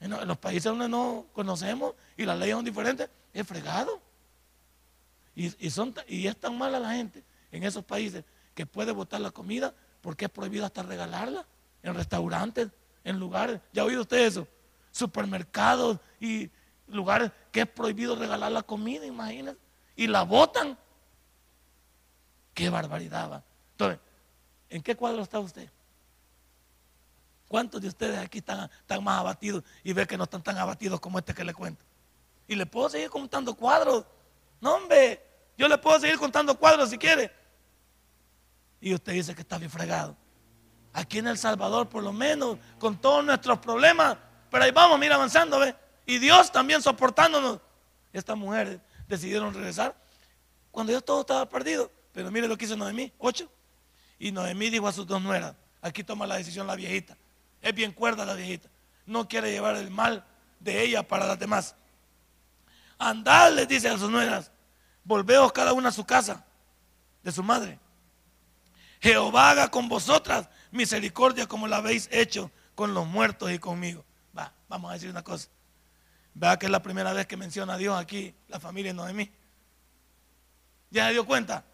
En 0.00 0.26
los 0.26 0.38
países 0.38 0.64
donde 0.64 0.88
no 0.88 1.26
conocemos 1.32 1.94
y 2.16 2.24
las 2.24 2.38
leyes 2.38 2.56
son 2.56 2.64
diferentes, 2.64 3.10
es 3.34 3.46
fregado. 3.46 4.00
Y, 5.34 5.70
son, 5.70 5.94
y 6.08 6.26
es 6.26 6.36
tan 6.36 6.58
mala 6.58 6.78
la 6.80 6.92
gente 6.92 7.22
en 7.52 7.62
esos 7.62 7.84
países 7.84 8.24
que 8.54 8.66
puede 8.66 8.92
botar 8.92 9.20
la 9.20 9.30
comida 9.30 9.74
porque 10.00 10.24
es 10.24 10.30
prohibido 10.30 10.64
hasta 10.64 10.82
regalarla 10.82 11.46
en 11.82 11.94
restaurantes, 11.94 12.68
en 13.04 13.18
lugares. 13.18 13.60
¿Ya 13.72 13.82
ha 13.82 13.84
oído 13.84 14.02
usted 14.02 14.26
eso? 14.26 14.48
Supermercados 14.90 15.98
y 16.18 16.50
lugares 16.88 17.30
que 17.52 17.60
es 17.60 17.66
prohibido 17.66 18.16
regalar 18.16 18.52
la 18.52 18.62
comida, 18.62 19.06
imagínense. 19.06 19.60
Y 19.96 20.06
la 20.06 20.22
botan. 20.22 20.78
Qué 22.54 22.68
barbaridad 22.68 23.30
va. 23.30 23.44
Entonces, 23.72 24.00
¿en 24.68 24.82
qué 24.82 24.96
cuadro 24.96 25.22
está 25.22 25.38
usted? 25.38 25.70
¿Cuántos 27.50 27.80
de 27.82 27.88
ustedes 27.88 28.16
aquí 28.16 28.38
están, 28.38 28.70
más 29.02 29.18
abatidos 29.18 29.64
y 29.82 29.92
ve 29.92 30.06
que 30.06 30.16
no 30.16 30.22
están 30.22 30.40
tan 30.40 30.56
abatidos 30.56 31.00
como 31.00 31.18
este 31.18 31.34
que 31.34 31.42
le 31.42 31.52
cuento? 31.52 31.84
Y 32.46 32.54
le 32.54 32.64
puedo 32.64 32.88
seguir 32.88 33.10
contando 33.10 33.56
cuadros. 33.56 34.04
No, 34.60 34.76
hombre, 34.76 35.20
yo 35.58 35.66
le 35.66 35.76
puedo 35.76 35.98
seguir 35.98 36.16
contando 36.16 36.56
cuadros 36.56 36.90
si 36.90 36.96
quiere. 36.96 37.32
Y 38.80 38.94
usted 38.94 39.14
dice 39.14 39.34
que 39.34 39.40
está 39.40 39.58
bien 39.58 39.68
fregado. 39.68 40.16
Aquí 40.92 41.18
en 41.18 41.26
El 41.26 41.36
Salvador, 41.36 41.88
por 41.88 42.04
lo 42.04 42.12
menos, 42.12 42.56
con 42.78 43.00
todos 43.00 43.24
nuestros 43.24 43.58
problemas. 43.58 44.16
Pero 44.48 44.62
ahí 44.62 44.70
vamos, 44.70 44.96
mira, 45.00 45.16
avanzando, 45.16 45.58
¿ve? 45.58 45.74
Y 46.06 46.18
Dios 46.18 46.52
también 46.52 46.80
soportándonos. 46.80 47.58
Estas 48.12 48.36
mujeres 48.36 48.78
decidieron 49.08 49.52
regresar 49.52 49.96
cuando 50.70 50.92
ya 50.92 51.00
todo 51.00 51.22
estaba 51.22 51.48
perdido. 51.48 51.90
Pero 52.12 52.30
mire 52.30 52.46
lo 52.46 52.56
que 52.56 52.66
hizo 52.66 52.76
Noemí, 52.76 53.12
ocho. 53.18 53.50
Y 54.20 54.30
Noemí 54.30 54.70
dijo 54.70 54.86
a 54.86 54.92
sus 54.92 55.04
dos 55.04 55.20
nueras, 55.20 55.56
aquí 55.82 56.04
toma 56.04 56.28
la 56.28 56.36
decisión 56.36 56.68
la 56.68 56.76
viejita. 56.76 57.16
Es 57.62 57.74
bien 57.74 57.92
cuerda 57.92 58.24
la 58.24 58.34
viejita. 58.34 58.68
No 59.06 59.28
quiere 59.28 59.50
llevar 59.50 59.76
el 59.76 59.90
mal 59.90 60.24
de 60.58 60.82
ella 60.82 61.02
para 61.02 61.26
las 61.26 61.38
demás. 61.38 61.74
Andad, 62.98 63.52
les 63.52 63.66
dice 63.66 63.88
a 63.88 63.98
sus 63.98 64.10
nueras, 64.10 64.50
volveos 65.04 65.52
cada 65.52 65.72
una 65.72 65.88
a 65.88 65.92
su 65.92 66.04
casa 66.04 66.44
de 67.22 67.32
su 67.32 67.42
madre. 67.42 67.78
Jehová 69.00 69.50
haga 69.50 69.70
con 69.70 69.88
vosotras 69.88 70.48
misericordia 70.70 71.46
como 71.46 71.66
la 71.66 71.78
habéis 71.78 72.08
hecho 72.12 72.50
con 72.74 72.94
los 72.94 73.06
muertos 73.06 73.50
y 73.50 73.58
conmigo. 73.58 74.04
Va, 74.36 74.52
vamos 74.68 74.90
a 74.90 74.94
decir 74.94 75.10
una 75.10 75.24
cosa. 75.24 75.48
Vea 76.34 76.58
que 76.58 76.66
es 76.66 76.72
la 76.72 76.82
primera 76.82 77.12
vez 77.12 77.26
que 77.26 77.36
menciona 77.36 77.74
a 77.74 77.76
Dios 77.78 77.98
aquí, 77.98 78.34
la 78.48 78.60
familia 78.60 78.92
de 78.92 78.96
Noemí. 78.96 79.30
¿Ya 80.90 81.06
se 81.06 81.12
dio 81.12 81.26
cuenta? 81.26 81.64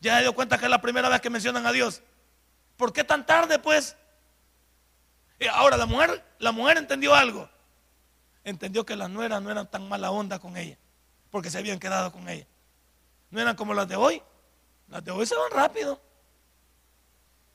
¿Ya 0.00 0.16
se 0.16 0.22
dio 0.22 0.34
cuenta 0.34 0.58
que 0.58 0.64
es 0.64 0.70
la 0.70 0.80
primera 0.80 1.08
vez 1.08 1.20
que 1.20 1.30
mencionan 1.30 1.66
a 1.66 1.72
Dios? 1.72 2.02
¿Por 2.76 2.92
qué 2.92 3.04
tan 3.04 3.26
tarde, 3.26 3.58
pues? 3.58 3.96
Ahora 5.46 5.76
la 5.76 5.86
mujer, 5.86 6.24
la 6.38 6.52
mujer 6.52 6.78
entendió 6.78 7.14
algo. 7.14 7.48
Entendió 8.44 8.84
que 8.84 8.96
las 8.96 9.10
nueras 9.10 9.40
no 9.42 9.50
eran 9.50 9.70
tan 9.70 9.88
mala 9.88 10.10
onda 10.10 10.38
con 10.38 10.56
ella, 10.56 10.76
porque 11.30 11.50
se 11.50 11.58
habían 11.58 11.78
quedado 11.78 12.10
con 12.10 12.28
ella. 12.28 12.46
No 13.30 13.40
eran 13.40 13.54
como 13.54 13.74
las 13.74 13.88
de 13.88 13.96
hoy. 13.96 14.22
Las 14.88 15.04
de 15.04 15.10
hoy 15.10 15.26
se 15.26 15.36
van 15.36 15.50
rápido. 15.50 16.00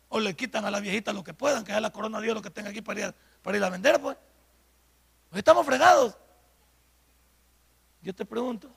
O 0.09 0.19
le 0.19 0.35
quitan 0.35 0.63
a 0.65 0.71
la 0.71 0.79
viejita 0.79 1.11
lo 1.11 1.23
que 1.23 1.33
puedan, 1.33 1.63
que 1.63 1.73
es 1.73 1.81
la 1.81 1.91
corona 1.91 2.19
de 2.19 2.25
Dios 2.25 2.35
lo 2.35 2.41
que 2.41 2.51
tenga 2.51 2.69
aquí 2.69 2.81
para 2.81 2.99
ir, 2.99 3.63
a 3.63 3.69
vender, 3.69 3.99
pues. 3.99 4.17
Estamos 5.33 5.65
fregados. 5.65 6.15
Yo 8.01 8.13
te 8.13 8.23
pregunto, 8.23 8.69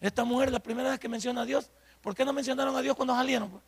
esta 0.00 0.24
mujer 0.24 0.52
la 0.52 0.60
primera 0.60 0.90
vez 0.90 1.00
que 1.00 1.08
menciona 1.08 1.42
a 1.42 1.44
Dios, 1.44 1.70
¿por 2.00 2.14
qué 2.14 2.24
no 2.24 2.32
mencionaron 2.32 2.76
a 2.76 2.82
Dios 2.82 2.94
cuando 2.94 3.14
salieron? 3.14 3.50
Pues? 3.50 3.62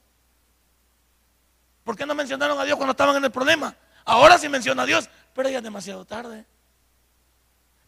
¿Por 1.83 1.97
qué 1.97 2.07
no 2.07 2.15
mencionaron 2.15 2.59
a 2.59 2.65
Dios 2.65 2.77
cuando 2.77 2.93
estaban 2.93 3.17
en 3.17 3.25
el 3.25 3.33
problema? 3.33 3.75
Ahora 4.05 4.39
sí 4.39 4.49
menciona 4.49 4.83
a 4.83 4.87
Dios, 4.87 5.09
pero 5.33 5.49
ya 5.49 5.59
es 5.59 5.65
demasiado 5.65 6.05
tarde. 6.05 6.45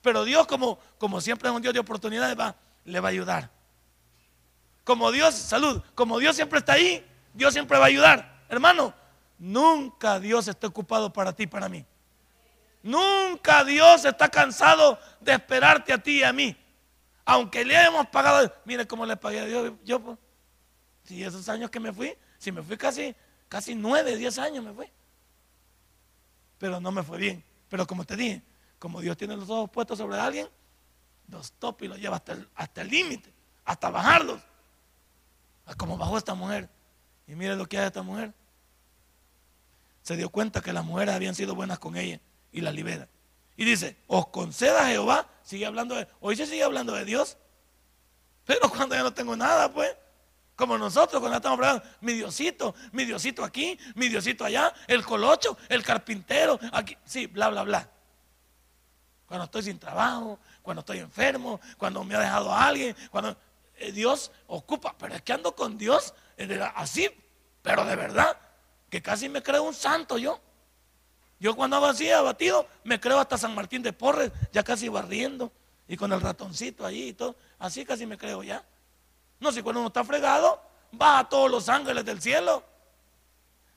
Pero 0.00 0.24
Dios, 0.24 0.46
como, 0.46 0.78
como 0.98 1.20
siempre 1.20 1.48
es 1.48 1.54
un 1.54 1.62
Dios 1.62 1.74
de 1.74 1.80
oportunidades, 1.80 2.38
va, 2.38 2.54
le 2.84 3.00
va 3.00 3.08
a 3.08 3.10
ayudar. 3.10 3.50
Como 4.84 5.10
Dios, 5.12 5.34
salud, 5.34 5.82
como 5.94 6.18
Dios 6.18 6.36
siempre 6.36 6.60
está 6.60 6.74
ahí, 6.74 7.04
Dios 7.34 7.52
siempre 7.52 7.76
va 7.78 7.84
a 7.84 7.88
ayudar. 7.88 8.44
Hermano, 8.48 8.94
nunca 9.38 10.20
Dios 10.20 10.48
está 10.48 10.66
ocupado 10.68 11.12
para 11.12 11.32
ti 11.32 11.46
para 11.46 11.68
mí. 11.68 11.84
Nunca 12.82 13.64
Dios 13.64 14.04
está 14.04 14.28
cansado 14.28 14.98
de 15.20 15.32
esperarte 15.32 15.92
a 15.92 15.98
ti 15.98 16.20
y 16.20 16.22
a 16.22 16.32
mí. 16.32 16.56
Aunque 17.24 17.64
le 17.64 17.74
hemos 17.74 18.06
pagado, 18.06 18.50
mire 18.64 18.86
cómo 18.86 19.04
le 19.04 19.16
pagué 19.16 19.40
a 19.40 19.46
Dios. 19.46 19.72
Yo, 19.84 20.00
pues, 20.00 20.18
si 21.02 21.24
esos 21.24 21.48
años 21.48 21.68
que 21.68 21.80
me 21.80 21.92
fui, 21.92 22.16
si 22.38 22.52
me 22.52 22.62
fui 22.62 22.76
casi, 22.76 23.14
casi 23.48 23.74
nueve, 23.74 24.16
diez 24.16 24.38
años 24.38 24.64
me 24.64 24.72
fui 24.72 24.88
pero 26.66 26.80
no 26.80 26.90
me 26.90 27.04
fue 27.04 27.16
bien. 27.16 27.44
Pero 27.68 27.86
como 27.86 28.04
te 28.04 28.16
dije, 28.16 28.42
como 28.80 29.00
Dios 29.00 29.16
tiene 29.16 29.36
los 29.36 29.48
ojos 29.48 29.70
puestos 29.70 29.98
sobre 29.98 30.18
alguien, 30.18 30.48
los 31.28 31.52
topa 31.52 31.84
y 31.84 31.88
los 31.88 31.96
lleva 31.96 32.20
hasta 32.56 32.82
el 32.82 32.88
límite, 32.88 33.32
hasta, 33.64 33.88
bajarlos. 33.88 34.40
Como 35.76 35.96
bajó 35.96 36.18
esta 36.18 36.34
mujer. 36.34 36.68
Y 37.28 37.36
mire 37.36 37.54
lo 37.54 37.66
que 37.66 37.78
hace 37.78 37.86
esta 37.86 38.02
mujer. 38.02 38.34
Se 40.02 40.16
dio 40.16 40.28
cuenta 40.28 40.60
que 40.60 40.72
las 40.72 40.84
mujeres 40.84 41.14
habían 41.14 41.36
sido 41.36 41.54
buenas 41.54 41.78
con 41.78 41.96
ella 41.96 42.20
y 42.50 42.60
la 42.62 42.72
libera. 42.72 43.08
Y 43.56 43.64
dice, 43.64 43.96
os 44.08 44.26
conceda 44.26 44.88
Jehová, 44.88 45.28
sigue 45.44 45.66
hablando 45.66 45.94
de, 45.94 46.08
hoy 46.18 46.34
se 46.34 46.46
sigue 46.46 46.64
hablando 46.64 46.94
de 46.94 47.04
Dios. 47.04 47.38
Pero 48.44 48.68
cuando 48.70 48.96
ya 48.96 49.04
no 49.04 49.14
tengo 49.14 49.36
nada, 49.36 49.72
pues, 49.72 49.96
como 50.56 50.78
nosotros 50.78 51.20
cuando 51.20 51.36
estamos 51.36 51.58
hablando, 51.58 51.84
mi 52.00 52.14
Diosito, 52.14 52.74
mi 52.92 53.04
Diosito 53.04 53.44
aquí, 53.44 53.78
mi 53.94 54.08
Diosito 54.08 54.44
allá, 54.44 54.72
el 54.88 55.04
colocho, 55.04 55.58
el 55.68 55.82
carpintero, 55.82 56.58
aquí, 56.72 56.96
sí, 57.04 57.26
bla, 57.26 57.50
bla, 57.50 57.62
bla. 57.62 57.90
Cuando 59.26 59.44
estoy 59.44 59.64
sin 59.64 59.78
trabajo, 59.78 60.38
cuando 60.62 60.80
estoy 60.80 60.98
enfermo, 60.98 61.60
cuando 61.76 62.02
me 62.04 62.14
ha 62.14 62.20
dejado 62.20 62.54
alguien, 62.54 62.96
cuando 63.10 63.36
eh, 63.76 63.92
Dios 63.92 64.32
ocupa, 64.46 64.94
pero 64.98 65.14
es 65.14 65.22
que 65.22 65.34
ando 65.34 65.54
con 65.54 65.76
Dios 65.76 66.14
así, 66.74 67.10
pero 67.60 67.84
de 67.84 67.96
verdad, 67.96 68.38
que 68.88 69.02
casi 69.02 69.28
me 69.28 69.42
creo 69.42 69.62
un 69.62 69.74
santo 69.74 70.16
yo. 70.16 70.40
Yo 71.38 71.54
cuando 71.54 71.76
hago 71.76 71.86
así 71.86 72.10
abatido, 72.10 72.66
me 72.82 72.98
creo 72.98 73.18
hasta 73.18 73.36
San 73.36 73.54
Martín 73.54 73.82
de 73.82 73.92
Porres, 73.92 74.32
ya 74.52 74.62
casi 74.62 74.88
barriendo, 74.88 75.52
y 75.86 75.98
con 75.98 76.12
el 76.12 76.20
ratoncito 76.20 76.86
ahí 76.86 77.08
y 77.08 77.12
todo, 77.12 77.36
así 77.58 77.84
casi 77.84 78.06
me 78.06 78.16
creo 78.16 78.42
ya. 78.42 78.64
No, 79.40 79.52
si 79.52 79.62
cuando 79.62 79.80
uno 79.80 79.88
está 79.88 80.04
fregado, 80.04 80.60
va 81.00 81.18
a 81.18 81.28
todos 81.28 81.50
los 81.50 81.68
ángeles 81.68 82.04
del 82.04 82.20
cielo. 82.20 82.64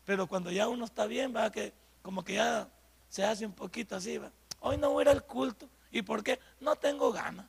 Pero 0.06 0.28
cuando 0.28 0.52
ya 0.52 0.68
uno 0.68 0.86
está 0.86 1.06
bien, 1.06 1.36
va 1.36 1.52
que 1.52 1.74
como 2.02 2.24
que 2.24 2.34
ya 2.34 2.68
se 3.10 3.24
hace 3.24 3.46
un 3.46 3.54
poquito 3.54 3.96
así, 3.96 4.18
va. 4.18 4.32
Hoy 4.62 4.78
no 4.78 4.92
voy 4.92 5.02
a 5.02 5.04
ir 5.04 5.10
al 5.10 5.24
culto. 5.24 5.68
¿Y 5.92 6.02
por 6.02 6.24
qué? 6.24 6.40
No 6.60 6.76
tengo 6.76 7.12
ganas. 7.12 7.46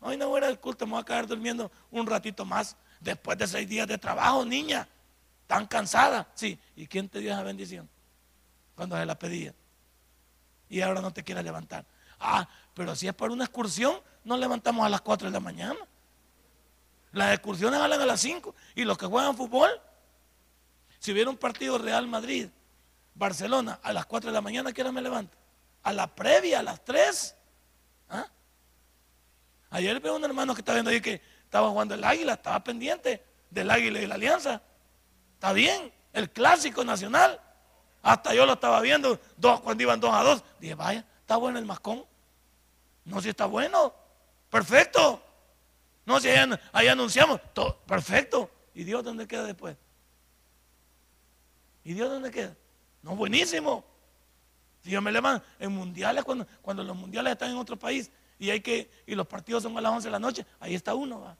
Hoy 0.00 0.16
no 0.16 0.28
voy 0.28 0.40
a 0.40 0.44
ir 0.44 0.50
al 0.50 0.60
culto, 0.60 0.86
me 0.86 0.92
voy 0.92 1.02
a 1.02 1.04
quedar 1.04 1.26
durmiendo 1.26 1.70
un 1.90 2.06
ratito 2.06 2.44
más. 2.44 2.76
Después 3.00 3.36
de 3.38 3.46
seis 3.46 3.68
días 3.68 3.86
de 3.86 3.98
trabajo, 3.98 4.44
niña. 4.44 4.88
Tan 5.46 5.66
cansada. 5.66 6.28
Sí. 6.34 6.58
¿Y 6.76 6.86
quién 6.86 7.08
te 7.08 7.20
dio 7.20 7.32
esa 7.32 7.42
bendición? 7.42 7.88
Cuando 8.74 8.96
se 8.96 9.06
la 9.06 9.18
pedía. 9.18 9.54
Y 10.68 10.80
ahora 10.82 11.00
no 11.00 11.12
te 11.12 11.24
quiere 11.24 11.42
levantar. 11.42 11.84
Ah, 12.20 12.48
pero 12.74 12.94
si 12.94 13.08
es 13.08 13.14
para 13.14 13.32
una 13.32 13.44
excursión, 13.44 14.00
nos 14.24 14.38
levantamos 14.38 14.84
a 14.84 14.88
las 14.88 15.00
4 15.00 15.28
de 15.28 15.32
la 15.32 15.40
mañana. 15.40 15.78
Las 17.12 17.32
excursiones 17.32 17.80
salen 17.80 18.00
a 18.00 18.06
las 18.06 18.20
5 18.20 18.54
y 18.74 18.84
los 18.84 18.98
que 18.98 19.06
juegan 19.06 19.36
fútbol, 19.36 19.70
si 20.98 21.12
hubiera 21.12 21.30
un 21.30 21.36
partido 21.36 21.78
Real 21.78 22.06
Madrid, 22.06 22.48
Barcelona, 23.14 23.80
a 23.82 23.92
las 23.92 24.06
4 24.06 24.30
de 24.30 24.34
la 24.34 24.40
mañana, 24.40 24.72
¿qué 24.72 24.82
hora 24.82 24.92
me 24.92 25.00
levanto? 25.00 25.36
A 25.82 25.92
la 25.92 26.06
previa, 26.06 26.60
a 26.60 26.62
las 26.62 26.84
3. 26.84 27.34
¿Ah? 28.10 28.26
Ayer 29.70 30.00
veo 30.00 30.16
un 30.16 30.24
hermano 30.24 30.54
que 30.54 30.60
estaba 30.60 30.76
viendo 30.76 30.90
ahí 30.90 31.00
que 31.00 31.20
estaba 31.44 31.68
jugando 31.70 31.94
el 31.94 32.04
águila, 32.04 32.34
estaba 32.34 32.62
pendiente 32.62 33.24
del 33.50 33.70
águila 33.70 34.00
y 34.00 34.06
la 34.06 34.14
alianza. 34.16 34.62
Está 35.34 35.52
bien, 35.52 35.92
el 36.12 36.30
clásico 36.30 36.84
nacional. 36.84 37.40
Hasta 38.02 38.34
yo 38.34 38.46
lo 38.46 38.54
estaba 38.54 38.80
viendo 38.80 39.18
dos, 39.36 39.60
cuando 39.60 39.82
iban 39.82 40.00
2 40.00 40.14
a 40.14 40.22
2. 40.22 40.44
Dije, 40.60 40.74
vaya, 40.74 41.04
está 41.20 41.36
bueno 41.36 41.58
el 41.58 41.64
mascón. 41.64 42.04
No, 43.04 43.20
si 43.20 43.30
está 43.30 43.46
bueno. 43.46 43.94
Perfecto. 44.50 45.22
No, 46.08 46.18
si 46.20 46.28
ahí, 46.72 46.88
anunciamos, 46.88 47.38
todo, 47.52 47.80
perfecto. 47.80 48.50
¿Y 48.72 48.82
Dios 48.82 49.04
dónde 49.04 49.26
queda 49.26 49.44
después? 49.44 49.76
¿Y 51.84 51.92
Dios 51.92 52.08
dónde 52.08 52.30
queda? 52.30 52.56
No, 53.02 53.14
buenísimo. 53.14 53.84
Si 54.82 54.88
yo 54.88 55.02
me 55.02 55.12
levanto 55.12 55.44
en 55.58 55.70
mundiales, 55.70 56.24
cuando, 56.24 56.46
cuando 56.62 56.82
los 56.82 56.96
mundiales 56.96 57.32
están 57.32 57.50
en 57.50 57.58
otro 57.58 57.78
país 57.78 58.10
y 58.38 58.48
hay 58.48 58.62
que, 58.62 58.90
y 59.06 59.14
los 59.14 59.26
partidos 59.26 59.62
son 59.62 59.76
a 59.76 59.82
las 59.82 59.92
11 59.92 60.08
de 60.08 60.12
la 60.12 60.18
noche, 60.18 60.46
ahí 60.60 60.74
está 60.74 60.94
uno. 60.94 61.36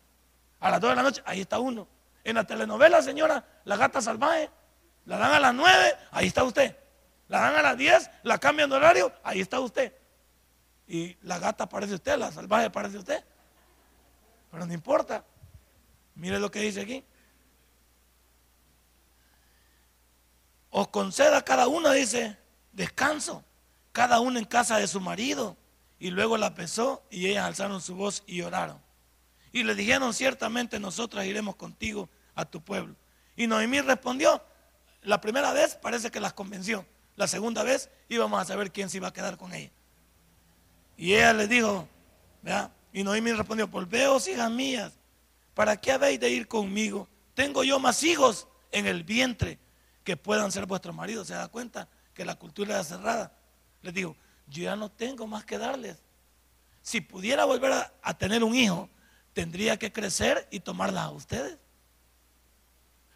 A 0.61 0.71
las 0.71 0.81
2 0.83 0.91
de 0.91 0.97
la 0.97 1.03
noche, 1.03 1.23
ahí 1.25 1.41
está 1.41 1.59
uno. 1.59 1.89
En 2.23 2.35
la 2.35 2.45
telenovela, 2.45 3.01
señora, 3.01 3.43
la 3.65 3.79
gata 3.79 4.03
salvaje, 4.03 4.51
la 5.07 5.17
dan 5.17 5.33
a 5.33 5.41
las 5.41 5.55
9, 5.55 5.97
ahí 6.11 6.27
está 6.27 6.45
usted. 6.45 6.77
La 7.29 7.41
dan 7.41 7.55
a 7.55 7.63
las 7.63 7.79
10, 7.79 8.11
la 8.23 8.37
cambian 8.37 8.69
de 8.69 8.77
horario, 8.77 9.15
ahí 9.23 9.41
está 9.41 9.61
usted. 9.61 9.95
Y 10.87 11.17
la 11.23 11.39
gata 11.39 11.67
parece 11.67 11.95
usted, 11.95 12.19
la 12.19 12.31
salvaje 12.31 12.69
parece 12.69 12.99
usted. 12.99 13.25
Pero 14.51 14.67
no 14.67 14.73
importa. 14.73 15.25
Mire 16.15 16.39
lo 16.39 16.51
que 16.51 16.61
dice 16.61 16.81
aquí. 16.81 17.05
os 20.71 20.89
conceda 20.89 21.43
cada 21.43 21.69
uno, 21.69 21.91
dice, 21.91 22.37
descanso, 22.73 23.45
cada 23.93 24.21
uno 24.21 24.39
en 24.39 24.45
casa 24.45 24.79
de 24.79 24.87
su 24.87 25.01
marido. 25.01 25.57
Y 25.99 26.11
luego 26.11 26.37
la 26.37 26.55
pesó 26.55 27.03
y 27.11 27.27
ellas 27.27 27.45
alzaron 27.45 27.81
su 27.81 27.97
voz 27.97 28.23
y 28.27 28.43
oraron. 28.43 28.81
Y 29.51 29.65
le 29.65 29.75
dijeron, 29.75 30.15
ciertamente 30.15 30.79
nosotras 30.79 31.27
iremos 31.27 31.57
contigo 31.57 32.09
a 32.37 32.45
tu 32.45 32.61
pueblo. 32.61 32.95
Y 33.35 33.49
Noemí 33.49 33.81
respondió, 33.81 34.41
la 35.03 35.21
primera 35.21 35.53
vez 35.53 35.75
parece 35.75 36.13
que 36.13 36.21
las 36.21 36.33
convenció, 36.33 36.87
la 37.17 37.27
segunda 37.27 37.65
vez 37.65 37.91
íbamos 38.09 38.41
a 38.41 38.45
saber 38.45 38.71
quién 38.71 38.89
se 38.89 38.99
iba 38.99 39.09
a 39.09 39.13
quedar 39.13 39.37
con 39.37 39.53
ella. 39.53 39.73
Y 40.97 41.15
ella 41.15 41.33
le 41.33 41.49
dijo, 41.49 41.89
¿verdad? 42.43 42.71
Y 42.93 43.03
Noemí 43.05 43.33
respondió, 43.33 43.69
volveos 43.69 44.29
hijas 44.29 44.51
mías, 44.51 44.93
¿para 45.55 45.77
qué 45.77 45.93
habéis 45.93 46.21
de 46.21 46.31
ir 46.31 46.49
conmigo? 46.49 47.09
Tengo 47.35 47.63
yo 47.63 47.79
más 47.79 48.03
hijos 48.03 48.49
en 48.73 48.87
el 48.87 49.05
vientre 49.05 49.59
que 50.05 50.17
puedan 50.17 50.51
ser 50.51 50.67
vuestros 50.67 50.95
maridos. 50.95 51.29
¿Se 51.29 51.35
da 51.35 51.49
cuenta 51.49 51.89
que 52.15 52.25
la 52.25 52.35
cultura 52.35 52.75
era 52.75 52.85
cerrada? 52.85 53.33
Les 53.83 53.95
digo, 53.95 54.17
yo 54.49 54.65
ya 54.65 54.77
no 54.77 54.91
tengo 54.91 55.27
más 55.27 55.45
que 55.45 55.59
darles. 55.59 55.99
Si 56.83 57.01
pudiera 57.01 57.45
volver 57.45 57.73
a, 58.03 58.15
tener 58.15 58.43
un 58.43 58.55
hijo, 58.55 58.89
tendría 59.35 59.77
que 59.77 59.93
crecer 59.93 60.49
y 60.51 60.61
tomarlas 60.61 61.05
a 61.05 61.11
ustedes. 61.11 61.59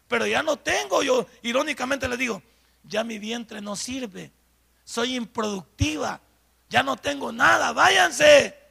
Pero 0.07 0.27
ya 0.27 0.43
no 0.43 0.57
tengo, 0.57 1.01
yo 1.01 1.25
irónicamente 1.41 2.07
les 2.07 2.19
digo, 2.19 2.41
ya 2.83 3.03
mi 3.03 3.17
vientre 3.17 3.61
no 3.61 3.75
sirve, 3.75 4.31
soy 4.83 5.15
improductiva, 5.15 6.21
ya 6.69 6.83
no 6.83 6.95
tengo 6.97 7.31
nada, 7.31 7.71
váyanse. 7.71 8.62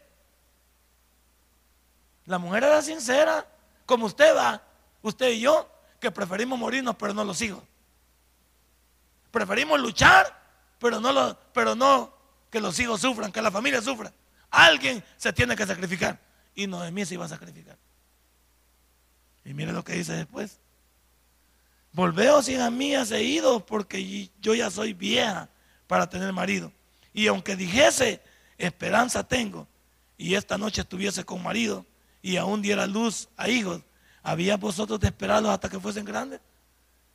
La 2.26 2.38
mujer 2.38 2.64
era 2.64 2.82
sincera, 2.82 3.46
como 3.86 4.06
usted 4.06 4.34
va, 4.36 4.62
usted 5.02 5.30
y 5.30 5.40
yo, 5.40 5.68
que 6.00 6.10
preferimos 6.10 6.58
morirnos, 6.58 6.96
pero 6.96 7.14
no 7.14 7.24
los 7.24 7.40
hijos. 7.42 7.62
Preferimos 9.30 9.80
luchar, 9.80 10.40
pero 10.78 11.00
no, 11.00 11.12
lo, 11.12 11.38
pero 11.52 11.74
no 11.74 12.14
que 12.50 12.60
los 12.60 12.78
hijos 12.78 13.00
sufran, 13.00 13.32
que 13.32 13.40
la 13.40 13.50
familia 13.50 13.80
sufra. 13.80 14.12
Alguien 14.50 15.02
se 15.16 15.32
tiene 15.32 15.56
que 15.56 15.66
sacrificar. 15.66 16.20
Y 16.54 16.66
Noemí 16.66 17.06
se 17.06 17.14
iba 17.14 17.24
a 17.24 17.28
sacrificar. 17.28 17.78
Y 19.44 19.54
mire 19.54 19.72
lo 19.72 19.82
que 19.82 19.94
dice 19.94 20.12
después. 20.12 20.60
Volveos, 21.92 22.48
hijas 22.48 22.70
mías, 22.70 23.10
he 23.10 23.22
ido 23.22 23.64
porque 23.64 24.30
yo 24.40 24.54
ya 24.54 24.70
soy 24.70 24.92
vieja 24.92 25.48
para 25.86 26.08
tener 26.08 26.32
marido. 26.32 26.72
Y 27.12 27.26
aunque 27.26 27.56
dijese, 27.56 28.22
esperanza 28.58 29.26
tengo, 29.26 29.66
y 30.16 30.34
esta 30.34 30.56
noche 30.56 30.82
estuviese 30.82 31.24
con 31.24 31.42
marido, 31.42 31.84
y 32.22 32.36
aún 32.36 32.62
diera 32.62 32.86
luz 32.86 33.28
a 33.36 33.48
hijos, 33.48 33.82
¿había 34.22 34.56
vosotros 34.56 35.00
de 35.00 35.08
esperarlos 35.08 35.50
hasta 35.52 35.68
que 35.68 35.80
fuesen 35.80 36.04
grandes? 36.04 36.40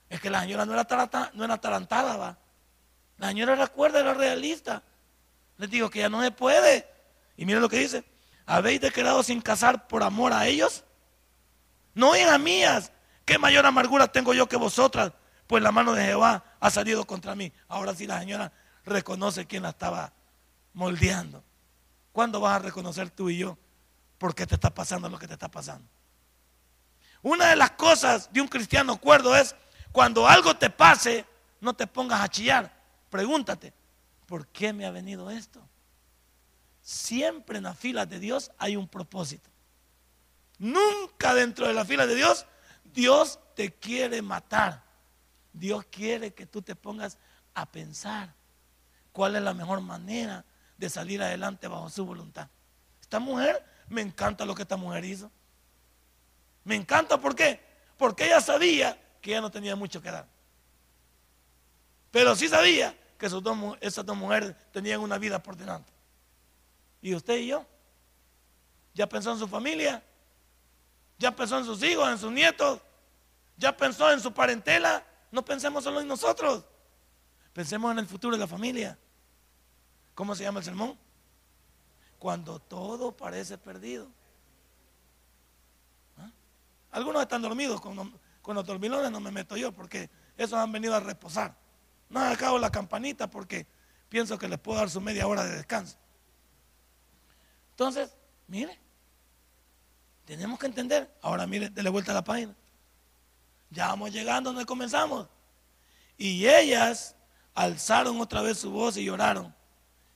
Es 0.09 0.19
que 0.19 0.29
la 0.29 0.41
señora 0.41 0.65
no 0.65 0.73
era, 0.73 1.31
no 1.33 1.45
era 1.45 1.57
tarantada, 1.57 2.17
va. 2.17 2.37
La 3.17 3.29
señora 3.29 3.55
recuerda, 3.55 4.01
era 4.01 4.13
realista. 4.13 4.83
Les 5.57 5.69
digo 5.69 5.89
que 5.89 5.99
ya 5.99 6.09
no 6.09 6.21
se 6.21 6.31
puede. 6.31 6.87
Y 7.37 7.45
miren 7.45 7.61
lo 7.61 7.69
que 7.69 7.79
dice. 7.79 8.03
¿Habéis 8.45 8.79
quedado 8.93 9.23
sin 9.23 9.41
casar 9.41 9.87
por 9.87 10.03
amor 10.03 10.33
a 10.33 10.47
ellos? 10.47 10.83
No, 11.93 12.15
hijas 12.15 12.39
mías, 12.39 12.91
qué 13.25 13.37
mayor 13.37 13.65
amargura 13.65 14.07
tengo 14.07 14.33
yo 14.33 14.47
que 14.47 14.55
vosotras, 14.55 15.11
pues 15.47 15.63
la 15.63 15.71
mano 15.71 15.93
de 15.93 16.05
Jehová 16.05 16.43
ha 16.59 16.69
salido 16.69 17.05
contra 17.05 17.35
mí. 17.35 17.51
Ahora 17.67 17.93
sí 17.95 18.07
la 18.07 18.19
señora 18.19 18.53
reconoce 18.85 19.47
quién 19.47 19.63
la 19.63 19.69
estaba 19.69 20.13
moldeando. 20.73 21.43
¿Cuándo 22.13 22.39
vas 22.39 22.55
a 22.55 22.59
reconocer 22.59 23.09
tú 23.09 23.29
y 23.29 23.39
yo 23.39 23.57
por 24.17 24.33
qué 24.35 24.45
te 24.45 24.55
está 24.55 24.73
pasando 24.73 25.09
lo 25.09 25.19
que 25.19 25.27
te 25.27 25.33
está 25.33 25.49
pasando? 25.49 25.87
Una 27.21 27.49
de 27.49 27.55
las 27.55 27.71
cosas 27.71 28.31
de 28.31 28.41
un 28.41 28.47
cristiano 28.47 28.97
cuerdo 28.97 29.35
es 29.35 29.55
cuando 29.91 30.27
algo 30.27 30.55
te 30.55 30.69
pase, 30.69 31.25
no 31.59 31.73
te 31.73 31.87
pongas 31.87 32.21
a 32.21 32.29
chillar. 32.29 32.71
Pregúntate, 33.09 33.73
¿por 34.25 34.47
qué 34.47 34.73
me 34.73 34.85
ha 34.85 34.91
venido 34.91 35.29
esto? 35.29 35.61
Siempre 36.81 37.57
en 37.57 37.65
las 37.65 37.77
filas 37.77 38.09
de 38.09 38.19
Dios 38.19 38.51
hay 38.57 38.75
un 38.75 38.87
propósito. 38.87 39.49
Nunca 40.59 41.33
dentro 41.33 41.67
de 41.67 41.73
la 41.73 41.85
fila 41.85 42.07
de 42.07 42.15
Dios, 42.15 42.45
Dios 42.93 43.39
te 43.55 43.73
quiere 43.73 44.21
matar. 44.21 44.83
Dios 45.53 45.85
quiere 45.89 46.33
que 46.33 46.45
tú 46.45 46.61
te 46.61 46.75
pongas 46.75 47.17
a 47.53 47.65
pensar 47.65 48.33
cuál 49.11 49.35
es 49.35 49.41
la 49.41 49.53
mejor 49.53 49.81
manera 49.81 50.45
de 50.77 50.89
salir 50.89 51.21
adelante 51.21 51.67
bajo 51.67 51.89
su 51.89 52.05
voluntad. 52.05 52.47
Esta 53.01 53.19
mujer, 53.19 53.65
me 53.87 54.01
encanta 54.01 54.45
lo 54.45 54.53
que 54.53 54.63
esta 54.63 54.77
mujer 54.77 55.05
hizo. 55.05 55.31
Me 56.63 56.75
encanta, 56.75 57.19
¿por 57.19 57.35
qué? 57.35 57.61
Porque 57.97 58.25
ella 58.25 58.41
sabía 58.41 58.99
que 59.21 59.31
ella 59.31 59.41
no 59.41 59.51
tenía 59.51 59.75
mucho 59.75 60.01
que 60.01 60.11
dar. 60.11 60.27
Pero 62.11 62.35
sí 62.35 62.47
sabía 62.47 62.97
que 63.17 63.25
esas 63.25 63.41
dos 63.43 64.17
mujeres 64.17 64.55
tenían 64.71 64.99
una 65.01 65.17
vida 65.17 65.41
por 65.41 65.55
delante. 65.55 65.91
¿Y 67.01 67.15
usted 67.15 67.37
y 67.37 67.47
yo? 67.47 67.65
¿Ya 68.93 69.07
pensó 69.07 69.31
en 69.31 69.39
su 69.39 69.47
familia? 69.47 70.03
¿Ya 71.17 71.35
pensó 71.35 71.57
en 71.57 71.65
sus 71.65 71.81
hijos, 71.83 72.09
en 72.09 72.17
sus 72.17 72.31
nietos? 72.31 72.81
¿Ya 73.55 73.75
pensó 73.75 74.11
en 74.11 74.19
su 74.19 74.33
parentela? 74.33 75.05
No 75.31 75.43
pensemos 75.43 75.83
solo 75.83 76.01
en 76.01 76.07
nosotros. 76.07 76.63
Pensemos 77.53 77.91
en 77.91 77.99
el 77.99 78.07
futuro 78.07 78.35
de 78.35 78.39
la 78.39 78.47
familia. 78.47 78.97
¿Cómo 80.13 80.35
se 80.35 80.43
llama 80.43 80.59
el 80.59 80.65
sermón? 80.65 80.97
Cuando 82.19 82.59
todo 82.59 83.11
parece 83.11 83.57
perdido. 83.57 84.07
¿Ah? 86.17 86.31
Algunos 86.91 87.21
están 87.21 87.41
dormidos, 87.41 87.79
con, 87.81 87.95
los 88.55 88.65
dormilones 88.65 89.11
no 89.11 89.19
me 89.19 89.31
meto 89.31 89.57
yo 89.57 89.71
porque 89.71 90.09
esos 90.37 90.57
han 90.57 90.71
venido 90.71 90.95
a 90.95 90.99
reposar. 90.99 91.55
No 92.09 92.19
acabo 92.21 92.57
la 92.57 92.71
campanita 92.71 93.29
porque 93.29 93.67
pienso 94.09 94.37
que 94.37 94.47
les 94.47 94.59
puedo 94.59 94.79
dar 94.79 94.89
su 94.89 95.01
media 95.01 95.27
hora 95.27 95.43
de 95.43 95.57
descanso. 95.57 95.97
Entonces, 97.71 98.15
mire, 98.47 98.79
tenemos 100.25 100.57
que 100.57 100.65
entender. 100.65 101.13
Ahora 101.21 101.45
mire, 101.45 101.69
dele 101.69 101.89
vuelta 101.89 102.11
a 102.11 102.15
la 102.15 102.23
página. 102.23 102.55
Ya 103.69 103.87
vamos 103.87 104.11
llegando 104.11 104.51
donde 104.51 104.65
comenzamos. 104.65 105.27
Y 106.17 106.47
ellas 106.47 107.15
alzaron 107.53 108.19
otra 108.19 108.41
vez 108.41 108.57
su 108.57 108.71
voz 108.71 108.97
y 108.97 109.05
lloraron. 109.05 109.53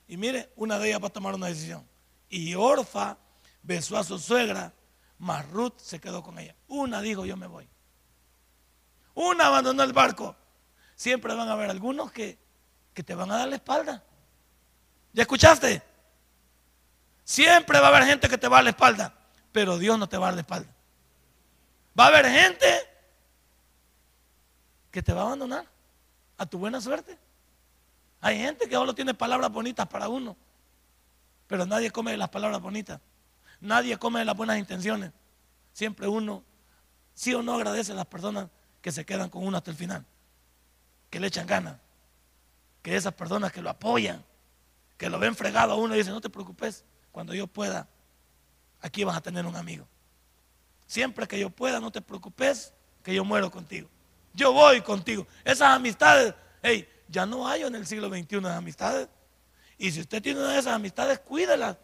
Y 0.08 0.16
mire, 0.16 0.52
una 0.56 0.78
de 0.78 0.88
ellas 0.88 1.02
va 1.02 1.06
a 1.06 1.12
tomar 1.12 1.34
una 1.34 1.46
decisión. 1.46 1.86
Y 2.32 2.54
Orfa 2.54 3.18
besó 3.62 3.98
a 3.98 4.04
su 4.04 4.18
suegra, 4.18 4.72
mas 5.18 5.46
Ruth 5.50 5.74
se 5.76 6.00
quedó 6.00 6.22
con 6.22 6.38
ella. 6.38 6.56
Una 6.66 7.02
dijo, 7.02 7.26
yo 7.26 7.36
me 7.36 7.46
voy. 7.46 7.68
Una 9.12 9.48
abandonó 9.48 9.82
el 9.82 9.92
barco 9.92 10.34
siempre 10.94 11.34
van 11.34 11.48
a 11.50 11.52
haber 11.52 11.68
algunos 11.68 12.10
que, 12.10 12.38
te 12.94 13.14
van 13.14 13.30
a 13.32 13.36
dar 13.36 13.48
la 13.48 13.56
espalda. 13.56 14.02
¿Ya 15.12 15.22
escuchaste? 15.22 15.82
Siempre 17.22 17.78
va 17.80 17.88
a 17.88 17.88
haber 17.90 18.04
gente 18.04 18.30
que 18.30 18.38
te 18.38 18.48
va 18.48 18.56
a 18.56 18.58
dar 18.58 18.64
la 18.64 18.70
espalda, 18.70 19.14
pero 19.52 19.76
Dios 19.76 19.98
no 19.98 20.08
te 20.08 20.16
va 20.16 20.28
a 20.28 20.30
dar 20.30 20.34
la 20.36 20.40
espalda. 20.40 20.72
Va 21.98 22.04
a 22.04 22.08
haber 22.08 22.30
gente 22.30 22.66
que 24.90 25.02
te 25.02 25.12
va 25.12 25.20
a 25.20 25.24
abandonar 25.26 25.66
a 26.38 26.46
tu 26.46 26.58
buena 26.58 26.80
suerte. 26.80 27.18
Hay 28.22 28.38
gente 28.38 28.66
que 28.66 28.74
solo 28.74 28.94
tiene 28.94 29.12
palabras 29.12 29.52
bonitas 29.52 29.86
para 29.86 30.08
uno, 30.08 30.34
pero 31.46 31.66
nadie 31.66 31.90
come 31.90 32.12
de 32.12 32.16
las 32.16 32.28
palabras 32.28 32.60
bonitas. 32.60 33.00
Nadie 33.60 33.96
come 33.98 34.20
de 34.20 34.24
las 34.24 34.36
buenas 34.36 34.58
intenciones. 34.58 35.12
Siempre 35.72 36.08
uno, 36.08 36.44
sí 37.14 37.34
o 37.34 37.42
no, 37.42 37.54
agradece 37.54 37.92
a 37.92 37.94
las 37.94 38.06
personas 38.06 38.48
que 38.80 38.92
se 38.92 39.04
quedan 39.04 39.30
con 39.30 39.46
uno 39.46 39.56
hasta 39.56 39.70
el 39.70 39.76
final 39.76 40.04
que 41.12 41.20
le 41.20 41.26
echan 41.26 41.46
ganas, 41.46 41.76
que 42.80 42.96
esas 42.96 43.12
personas 43.12 43.52
que 43.52 43.60
lo 43.60 43.68
apoyan, 43.68 44.24
que 44.96 45.10
lo 45.10 45.18
ven 45.18 45.36
fregado 45.36 45.72
a 45.72 45.76
uno 45.76 45.94
y 45.94 45.98
dicen, 45.98 46.14
no 46.14 46.22
te 46.22 46.30
preocupes, 46.30 46.86
cuando 47.12 47.34
yo 47.34 47.46
pueda, 47.46 47.86
aquí 48.80 49.04
vas 49.04 49.18
a 49.18 49.20
tener 49.20 49.44
un 49.44 49.54
amigo. 49.54 49.86
Siempre 50.86 51.28
que 51.28 51.38
yo 51.38 51.50
pueda, 51.50 51.80
no 51.80 51.90
te 51.90 52.00
preocupes, 52.00 52.72
que 53.02 53.14
yo 53.14 53.26
muero 53.26 53.50
contigo. 53.50 53.90
Yo 54.32 54.54
voy 54.54 54.80
contigo. 54.80 55.26
Esas 55.44 55.76
amistades, 55.76 56.34
hey, 56.62 56.88
ya 57.08 57.26
no 57.26 57.46
hay 57.46 57.62
en 57.62 57.74
el 57.74 57.86
siglo 57.86 58.08
XXI 58.08 58.46
amistades. 58.46 59.06
Y 59.82 59.90
si 59.90 59.98
usted 59.98 60.22
tiene 60.22 60.38
una 60.38 60.52
de 60.52 60.60
esas 60.60 60.74
amistades, 60.74 61.18
cuídelas, 61.18 61.76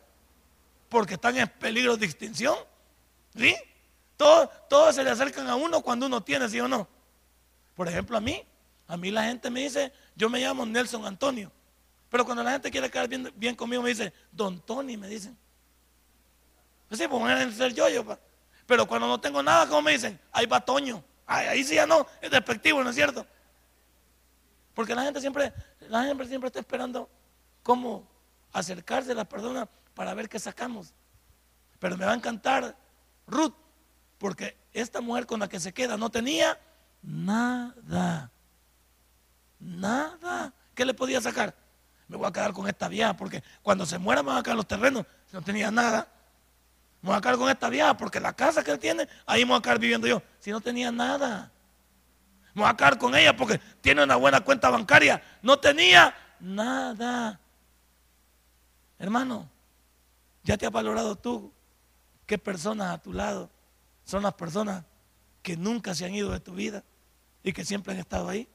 porque 0.89 1.15
están 1.15 1.37
en 1.37 1.49
peligro 1.49 1.97
de 1.97 2.07
extinción. 2.07 2.57
¿Sí? 3.35 3.57
Todos, 4.17 4.51
todos 4.69 4.95
se 4.95 5.03
le 5.03 5.11
acercan 5.11 5.49
a 5.49 5.57
uno 5.57 5.81
cuando 5.81 6.07
uno 6.07 6.23
tiene, 6.23 6.49
¿sí 6.49 6.61
o 6.61 6.69
no? 6.69 6.87
Por 7.75 7.89
ejemplo, 7.89 8.17
a 8.17 8.21
mí, 8.21 8.41
a 8.87 8.97
mí 8.97 9.11
la 9.11 9.25
gente 9.25 9.51
me 9.51 9.63
dice, 9.63 9.93
yo 10.15 10.31
me 10.31 10.39
llamo 10.39 10.65
Nelson 10.65 11.05
Antonio. 11.07 11.51
Pero 12.09 12.25
cuando 12.25 12.45
la 12.45 12.53
gente 12.53 12.71
quiere 12.71 12.89
quedar 12.89 13.09
bien, 13.09 13.57
conmigo, 13.57 13.83
me 13.83 13.89
dice, 13.89 14.13
Don 14.31 14.61
Tony, 14.61 14.97
me 14.97 15.09
dicen. 15.09 15.37
Pues 16.87 17.01
sí, 17.01 17.09
pues 17.09 17.57
ser 17.57 17.75
yo, 17.75 17.89
yo. 17.89 18.05
Pero 18.65 18.87
cuando 18.87 19.09
no 19.09 19.21
tengo 19.21 19.43
nada, 19.43 19.67
como 19.67 19.83
me 19.83 19.91
dicen, 19.91 20.21
ahí 20.31 20.47
va 20.47 20.65
Toño. 20.65 21.03
ahí 21.27 21.65
sí 21.65 21.75
ya 21.75 21.85
no, 21.85 22.07
es 22.21 22.31
despectivo, 22.31 22.81
¿no 22.85 22.91
es 22.91 22.95
cierto? 22.95 23.27
Porque 24.73 24.95
la 24.95 25.03
gente 25.03 25.21
siempre, 25.21 25.53
la 25.89 26.05
gente 26.05 26.29
siempre 26.29 26.47
está 26.47 26.61
esperando 26.61 27.11
cómo 27.69 28.09
acercarse 28.51 29.13
a 29.13 29.15
las 29.15 29.27
personas 29.27 29.69
para 29.93 30.15
ver 30.15 30.27
qué 30.27 30.39
sacamos. 30.39 30.95
Pero 31.79 31.99
me 31.99 32.07
va 32.07 32.13
a 32.13 32.15
encantar 32.15 32.75
Ruth, 33.27 33.53
porque 34.17 34.57
esta 34.73 35.03
mujer 35.03 35.27
con 35.27 35.39
la 35.39 35.51
que 35.51 35.61
se 35.61 35.75
queda 35.75 35.99
no 35.99 36.09
tenía 36.09 36.59
nada. 37.03 38.33
Nada. 39.61 40.55
¿Qué 40.75 40.87
le 40.87 40.95
podía 40.95 41.21
sacar? 41.21 41.55
Me 42.07 42.17
voy 42.17 42.27
a 42.27 42.33
quedar 42.33 42.55
con 42.55 42.67
esta 42.67 42.89
vieja 42.89 43.15
porque 43.15 43.45
cuando 43.63 43.85
se 43.85 43.99
muera 43.99 44.23
me 44.23 44.31
van 44.31 44.39
a 44.39 44.43
quedar 44.43 44.57
los 44.57 44.67
terrenos. 44.67 45.05
No 45.31 45.43
tenía 45.43 45.71
nada. 45.71 46.09
Me 47.03 47.11
voy 47.11 47.19
a 47.19 47.21
quedar 47.21 47.37
con 47.37 47.51
esta 47.51 47.69
vieja 47.69 47.95
porque 47.99 48.19
la 48.19 48.33
casa 48.33 48.65
que 48.65 48.71
él 48.71 48.79
tiene, 48.79 49.07
ahí 49.27 49.45
me 49.45 49.51
voy 49.51 49.59
a 49.59 49.63
quedar 49.63 49.79
viviendo 49.79 50.07
yo. 50.07 50.23
Si 50.39 50.51
no 50.51 50.63
tenía 50.63 50.91
nada. 50.91 51.53
Me 52.55 52.63
voy 52.63 52.71
a 52.71 52.75
quedar 52.75 52.97
con 52.97 53.15
ella 53.15 53.37
porque 53.37 53.59
tiene 53.83 54.03
una 54.05 54.17
buena 54.17 54.41
cuenta 54.41 54.71
bancaria. 54.71 55.23
No 55.43 55.59
tenía 55.59 56.15
nada. 56.41 57.39
Hermano, 58.99 59.49
¿ya 60.43 60.57
te 60.57 60.67
has 60.67 60.73
valorado 60.73 61.17
tú 61.17 61.53
qué 62.27 62.39
personas 62.39 62.95
a 62.95 62.99
tu 62.99 63.13
lado 63.13 63.51
son 64.05 64.23
las 64.23 64.35
personas 64.35 64.85
que 65.43 65.57
nunca 65.57 65.95
se 65.95 66.05
han 66.05 66.15
ido 66.15 66.31
de 66.31 66.41
tu 66.41 66.55
vida 66.55 66.83
y 67.43 67.53
que 67.53 67.65
siempre 67.65 67.93
han 67.93 68.01
estado 68.01 68.29
ahí? 68.29 68.49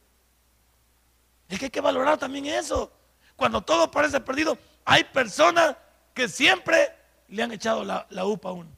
Es 1.47 1.59
que 1.59 1.65
hay 1.65 1.71
que 1.71 1.81
valorar 1.81 2.17
también 2.17 2.45
eso. 2.47 2.91
Cuando 3.35 3.61
todo 3.61 3.89
parece 3.89 4.19
perdido, 4.19 4.57
hay 4.85 5.03
personas 5.03 5.75
que 6.13 6.27
siempre 6.27 6.95
le 7.27 7.43
han 7.43 7.51
echado 7.51 7.83
la, 7.83 8.25
UPA 8.25 8.49
a 8.49 8.53
uno. 8.53 8.69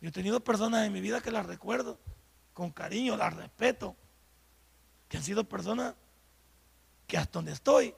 Yo 0.00 0.10
he 0.10 0.12
tenido 0.12 0.40
personas 0.40 0.86
en 0.86 0.92
mi 0.92 1.00
vida 1.00 1.20
que 1.20 1.30
las 1.30 1.46
recuerdo 1.46 1.98
con 2.52 2.70
cariño, 2.70 3.16
las 3.16 3.34
respeto, 3.34 3.96
que 5.08 5.16
han 5.16 5.22
sido 5.22 5.44
personas 5.44 5.94
que 7.06 7.16
hasta 7.16 7.32
donde 7.32 7.52
estoy 7.52 7.94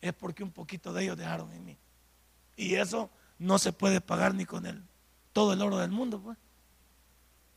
es 0.00 0.14
porque 0.14 0.42
un 0.42 0.50
poquito 0.50 0.92
de 0.92 1.04
ellos 1.04 1.16
dejaron 1.16 1.52
en 1.52 1.64
mí. 1.64 1.78
Y 2.56 2.74
eso 2.74 3.10
no 3.38 3.58
se 3.58 3.72
puede 3.72 4.00
pagar 4.00 4.34
ni 4.34 4.44
con 4.44 4.66
el, 4.66 4.82
todo 5.32 5.52
el 5.52 5.62
oro 5.62 5.78
del 5.78 5.90
mundo. 5.90 6.20
Pues. 6.20 6.38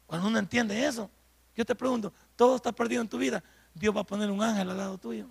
Cuando 0.06 0.28
uno 0.28 0.40
entiende 0.40 0.86
eso, 0.86 1.10
yo 1.56 1.66
te 1.66 1.76
pregunto, 1.76 2.14
todo 2.36 2.56
está 2.56 2.72
perdido 2.72 3.02
en 3.02 3.08
tu 3.08 3.18
vida, 3.18 3.44
Dios 3.74 3.96
va 3.96 4.02
a 4.02 4.06
poner 4.06 4.30
un 4.30 4.42
ángel 4.42 4.70
al 4.70 4.78
lado 4.78 4.98
tuyo. 4.98 5.28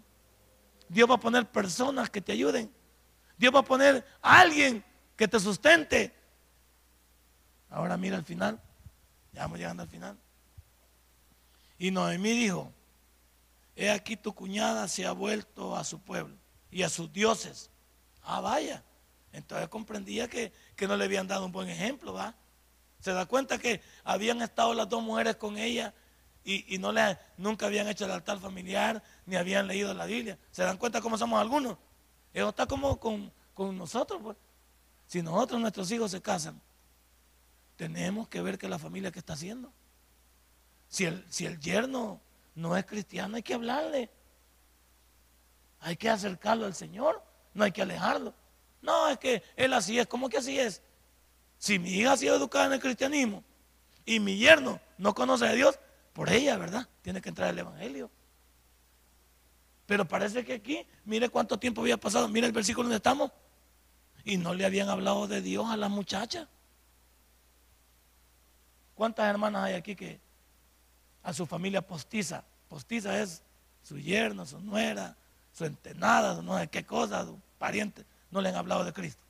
Dios 0.88 1.08
va 1.08 1.14
a 1.14 1.20
poner 1.20 1.50
personas 1.50 2.10
que 2.10 2.20
te 2.20 2.32
ayuden. 2.32 2.70
Dios 3.38 3.54
va 3.54 3.60
a 3.60 3.64
poner 3.64 4.04
a 4.20 4.40
alguien 4.40 4.84
que 5.16 5.26
te 5.26 5.40
sustente. 5.40 6.14
Ahora 7.70 7.96
mira 7.96 8.16
al 8.16 8.24
final. 8.24 8.60
Ya 9.32 9.42
vamos 9.42 9.58
llegando 9.58 9.82
al 9.82 9.88
final. 9.88 10.18
Y 11.78 11.90
Noemí 11.90 12.32
dijo, 12.32 12.70
he 13.74 13.90
aquí 13.90 14.16
tu 14.16 14.34
cuñada 14.34 14.86
se 14.86 15.06
ha 15.06 15.12
vuelto 15.12 15.74
a 15.74 15.84
su 15.84 15.98
pueblo 15.98 16.41
y 16.72 16.82
a 16.82 16.88
sus 16.88 17.12
dioses. 17.12 17.70
Ah, 18.22 18.40
vaya. 18.40 18.82
Entonces 19.32 19.68
comprendía 19.68 20.28
que, 20.28 20.52
no 20.80 20.96
le 20.96 21.04
habían 21.04 21.28
dado 21.28 21.46
un 21.46 21.52
buen 21.52 21.68
ejemplo, 21.68 22.14
¿va? 22.14 22.34
Se 22.98 23.12
da 23.12 23.26
cuenta 23.26 23.58
que 23.58 23.80
habían 24.02 24.42
estado 24.42 24.74
las 24.74 24.88
dos 24.88 25.02
mujeres 25.02 25.36
con 25.36 25.58
ella 25.58 25.94
y, 26.44 26.78
no 26.78 26.90
le, 26.90 27.18
nunca 27.36 27.66
habían 27.66 27.86
hecho 27.86 28.04
el 28.04 28.10
altar 28.10 28.40
familiar 28.40 29.02
ni 29.26 29.36
habían 29.36 29.68
leído 29.68 29.94
la 29.94 30.06
Biblia. 30.06 30.38
¿Se 30.50 30.62
dan 30.62 30.76
cuenta 30.76 31.00
cómo 31.00 31.16
somos 31.16 31.40
algunos? 31.40 31.78
Eso 32.32 32.48
está 32.48 32.66
como 32.66 32.98
con, 32.98 33.32
nosotros, 33.76 34.20
pues. 34.22 34.36
Si 35.06 35.20
nosotros, 35.22 35.60
nuestros 35.60 35.90
hijos 35.90 36.10
se 36.10 36.22
casan, 36.22 36.60
tenemos 37.76 38.28
que 38.28 38.40
ver 38.40 38.56
que 38.56 38.68
la 38.68 38.78
familia 38.78 39.12
que 39.12 39.18
está 39.18 39.34
haciendo. 39.34 39.72
Si 40.88 41.04
el, 41.04 41.24
si 41.28 41.44
el 41.44 41.60
yerno 41.60 42.20
no 42.54 42.76
es 42.76 42.86
cristiano, 42.86 43.36
hay 43.36 43.42
que 43.42 43.54
hablarle. 43.54 44.10
Hay 45.82 45.96
que 45.96 46.08
acercarlo 46.08 46.64
al 46.64 46.74
Señor, 46.74 47.22
no 47.54 47.64
hay 47.64 47.72
que 47.72 47.82
alejarlo. 47.82 48.32
No, 48.80 49.08
es 49.08 49.18
que 49.18 49.42
él 49.56 49.72
así 49.72 49.98
es, 49.98 50.06
¿cómo 50.06 50.28
que 50.28 50.38
así 50.38 50.58
es? 50.58 50.80
Si 51.58 51.78
mi 51.78 51.90
hija 51.90 52.12
ha 52.12 52.16
sido 52.16 52.36
educada 52.36 52.66
en 52.66 52.72
el 52.74 52.80
cristianismo 52.80 53.44
y 54.04 54.20
mi 54.20 54.36
yerno 54.36 54.80
no 54.98 55.14
conoce 55.14 55.46
a 55.46 55.52
Dios, 55.52 55.78
por 56.12 56.30
ella, 56.30 56.56
¿verdad? 56.56 56.88
Tiene 57.02 57.20
que 57.20 57.28
entrar 57.28 57.50
el 57.50 57.58
Evangelio. 57.58 58.10
Pero 59.86 60.06
parece 60.06 60.44
que 60.44 60.54
aquí, 60.54 60.86
mire 61.04 61.28
cuánto 61.28 61.58
tiempo 61.58 61.80
había 61.80 61.96
pasado, 61.96 62.28
mire 62.28 62.46
el 62.46 62.52
versículo 62.52 62.84
donde 62.84 62.96
estamos. 62.96 63.30
Y 64.24 64.36
no 64.36 64.54
le 64.54 64.64
habían 64.64 64.88
hablado 64.88 65.26
de 65.26 65.40
Dios 65.40 65.68
a 65.68 65.76
la 65.76 65.88
muchacha. 65.88 66.48
¿Cuántas 68.94 69.28
hermanas 69.28 69.64
hay 69.64 69.74
aquí 69.74 69.96
que 69.96 70.20
a 71.22 71.32
su 71.32 71.44
familia 71.44 71.82
postiza? 71.82 72.44
Postiza 72.68 73.20
es 73.20 73.42
su 73.82 73.98
yerno, 73.98 74.46
su 74.46 74.60
nuera, 74.60 75.16
su 75.52 75.64
entenada, 75.64 76.40
no 76.42 76.58
sé 76.58 76.68
qué 76.68 76.84
cosa, 76.84 77.24
su 77.24 77.38
pariente. 77.58 78.04
No 78.30 78.40
le 78.40 78.48
han 78.48 78.56
hablado 78.56 78.84
de 78.84 78.92
Cristo. 78.92 79.20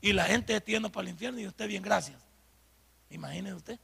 Y 0.00 0.12
la 0.12 0.24
gente 0.24 0.56
es 0.56 0.64
tiendo 0.64 0.90
para 0.90 1.02
el 1.04 1.10
infierno 1.10 1.40
y 1.40 1.46
usted 1.46 1.66
bien, 1.66 1.82
gracias. 1.82 2.18
Imagínese 3.10 3.54
usted. 3.54 3.78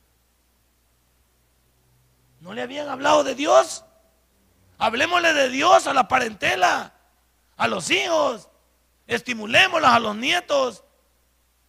No 2.40 2.54
le 2.54 2.62
habían 2.62 2.88
hablado 2.88 3.24
de 3.24 3.34
Dios. 3.34 3.84
Hablemosle 4.78 5.32
de 5.32 5.48
Dios 5.48 5.86
a 5.86 5.94
la 5.94 6.06
parentela, 6.06 6.94
a 7.56 7.68
los 7.68 7.90
hijos. 7.90 8.48
Estimulémoslos 9.06 9.90
a 9.90 9.98
los 9.98 10.16
nietos. 10.16 10.84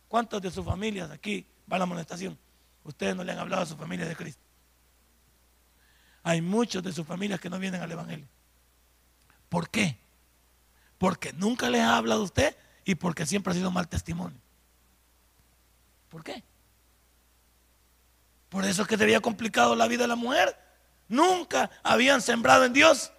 ¿Cuántos 0.08 0.42
de 0.42 0.52
sus 0.52 0.66
familias 0.66 1.12
aquí 1.12 1.46
va 1.72 1.78
la 1.78 1.84
amonestación? 1.84 2.38
Ustedes 2.84 3.16
no 3.16 3.24
le 3.24 3.34
han 3.34 3.40
hablado 3.40 3.64
a 3.64 3.66
su 3.66 3.76
familia 3.76 4.06
de 4.06 4.16
Cristo. 4.16 4.42
Hay 6.24 6.42
muchos 6.42 6.84
de 6.84 6.94
sus 6.94 7.06
familias 7.06 7.40
que 7.40 7.50
no 7.50 7.60
vienen 7.60 7.82
al 7.82 7.92
Evangelio. 7.92 8.28
¿Por 9.50 9.70
qué? 9.70 9.98
Porque 10.98 11.34
nunca 11.34 11.70
les 11.70 11.82
ha 11.82 11.98
hablado 11.98 12.24
usted 12.24 12.56
y 12.86 12.96
porque 12.96 13.26
siempre 13.26 13.52
ha 13.52 13.56
sido 13.56 13.72
mal 13.72 13.88
testimonio. 13.88 14.40
¿Por 16.10 16.24
qué? 16.24 16.44
Por 18.50 18.66
eso 18.66 18.82
es 18.82 18.88
que 18.88 18.98
se 18.98 19.04
había 19.04 19.20
complicado 19.20 19.76
la 19.76 19.88
vida 19.88 20.04
de 20.04 20.08
la 20.08 20.16
mujer. 20.16 20.58
Nunca 21.08 21.70
habían 21.84 22.22
sembrado 22.22 22.66
en 22.66 22.74
Dios. 22.74 23.12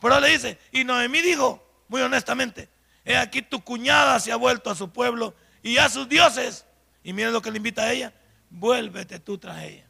Pero 0.00 0.20
le 0.20 0.28
dice, 0.28 0.58
y 0.72 0.84
Noemí 0.84 1.20
dijo, 1.20 1.64
muy 1.88 2.00
honestamente, 2.00 2.68
he 3.04 3.16
aquí 3.16 3.42
tu 3.42 3.62
cuñada 3.62 4.20
se 4.20 4.30
ha 4.30 4.36
vuelto 4.36 4.70
a 4.70 4.74
su 4.74 4.90
pueblo 4.90 5.34
y 5.62 5.78
a 5.78 5.88
sus 5.88 6.08
dioses. 6.08 6.64
Y 7.02 7.12
mire 7.12 7.30
lo 7.30 7.42
que 7.42 7.50
le 7.50 7.56
invita 7.56 7.82
a 7.82 7.92
ella, 7.92 8.12
vuélvete 8.50 9.18
tú 9.18 9.38
tras 9.38 9.62
ella. 9.62 9.86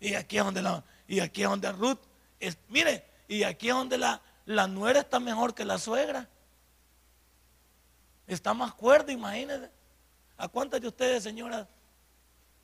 Y 0.00 0.14
aquí 0.14 0.38
es 0.38 0.44
donde 0.44 0.62
la, 0.62 0.84
y 1.06 1.20
aquí 1.20 1.42
es 1.42 1.48
donde 1.48 1.70
Ruth, 1.72 2.00
mire, 2.68 3.04
y 3.28 3.42
aquí 3.42 3.68
es 3.68 3.74
donde 3.74 3.98
la, 3.98 4.20
nuera 4.68 5.00
está 5.00 5.20
mejor 5.20 5.54
que 5.54 5.64
la 5.64 5.78
suegra. 5.78 6.28
Está 8.26 8.54
más 8.54 8.74
cuerda, 8.74 9.12
imagínense. 9.12 9.70
¿A 10.36 10.48
cuántas 10.48 10.80
de 10.80 10.88
ustedes, 10.88 11.22
señoras, 11.22 11.66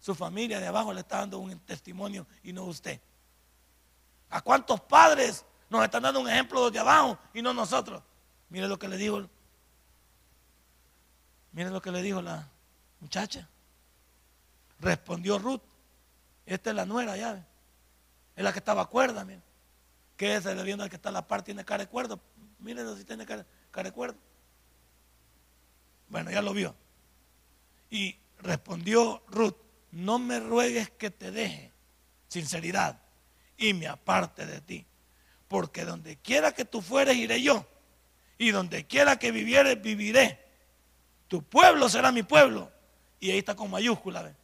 su 0.01 0.15
familia 0.15 0.59
de 0.59 0.67
abajo 0.67 0.93
le 0.93 1.01
está 1.01 1.19
dando 1.19 1.39
un 1.39 1.59
testimonio 1.61 2.27
y 2.43 2.53
no 2.53 2.65
usted. 2.65 3.01
¿A 4.31 4.41
cuántos 4.41 4.81
padres 4.81 5.45
nos 5.69 5.85
están 5.85 6.03
dando 6.03 6.21
un 6.21 6.29
ejemplo 6.29 6.71
de 6.71 6.79
abajo 6.79 7.19
y 7.35 7.43
no 7.43 7.53
nosotros? 7.53 8.03
Mire 8.49 8.67
lo 8.67 8.79
que 8.79 8.89
le 8.89 8.97
dijo. 8.97 9.29
Mire 11.53 11.71
lo 11.71 11.83
que 11.83 11.91
le 11.91 12.01
dijo 12.01 12.23
la 12.23 12.49
muchacha. 13.01 13.47
Respondió 14.79 15.39
Ruth. 15.39 15.63
Esta 16.47 16.71
es 16.71 16.77
la 16.77 16.87
nuera 16.87 17.17
ya. 17.17 17.47
Es 18.35 18.43
la 18.43 18.53
que 18.53 18.59
estaba 18.59 18.87
cuerda, 18.87 19.25
mire. 19.25 19.43
¿Qué 20.21 20.35
es 20.35 20.45
el 20.45 20.63
viendo 20.65 20.85
al 20.85 20.91
que 20.91 20.97
está 20.97 21.09
a 21.09 21.13
la 21.13 21.27
par? 21.27 21.43
Tiene 21.43 21.65
cara 21.65 21.85
de 21.85 21.89
cuerda. 21.89 22.21
Miren 22.59 22.95
si 22.95 23.05
tiene 23.05 23.25
cara, 23.25 23.47
cara 23.71 23.89
de 23.89 23.95
cuerda. 23.95 24.19
Bueno, 26.11 26.31
ya 26.31 26.43
lo 26.43 26.53
vio. 26.53 26.75
Y 27.89 28.19
respondió 28.41 29.23
Ruth 29.29 29.57
no 29.93 30.19
me 30.19 30.39
ruegues 30.39 30.91
que 30.91 31.11
te 31.11 31.31
deje, 31.31 31.73
sinceridad, 32.29 33.01
y 33.57 33.73
me 33.73 33.87
aparte 33.87 34.45
de 34.45 34.61
ti. 34.61 34.85
Porque 35.49 35.87
donde 35.87 36.17
quiera 36.17 36.53
que 36.53 36.67
tú 36.67 36.83
fueres, 36.83 37.17
iré 37.17 37.41
yo. 37.41 37.67
Y 38.37 38.51
donde 38.51 38.87
quiera 38.87 39.19
que 39.19 39.33
vivieres, 39.33 39.81
viviré. 39.81 40.39
Tu 41.29 41.43
pueblo 41.43 41.89
será 41.89 42.13
mi 42.13 42.25
pueblo. 42.25 42.71
Y 43.21 43.31
ahí 43.31 43.39
está 43.39 43.57
con 43.57 43.71
mayúscula. 43.71 44.35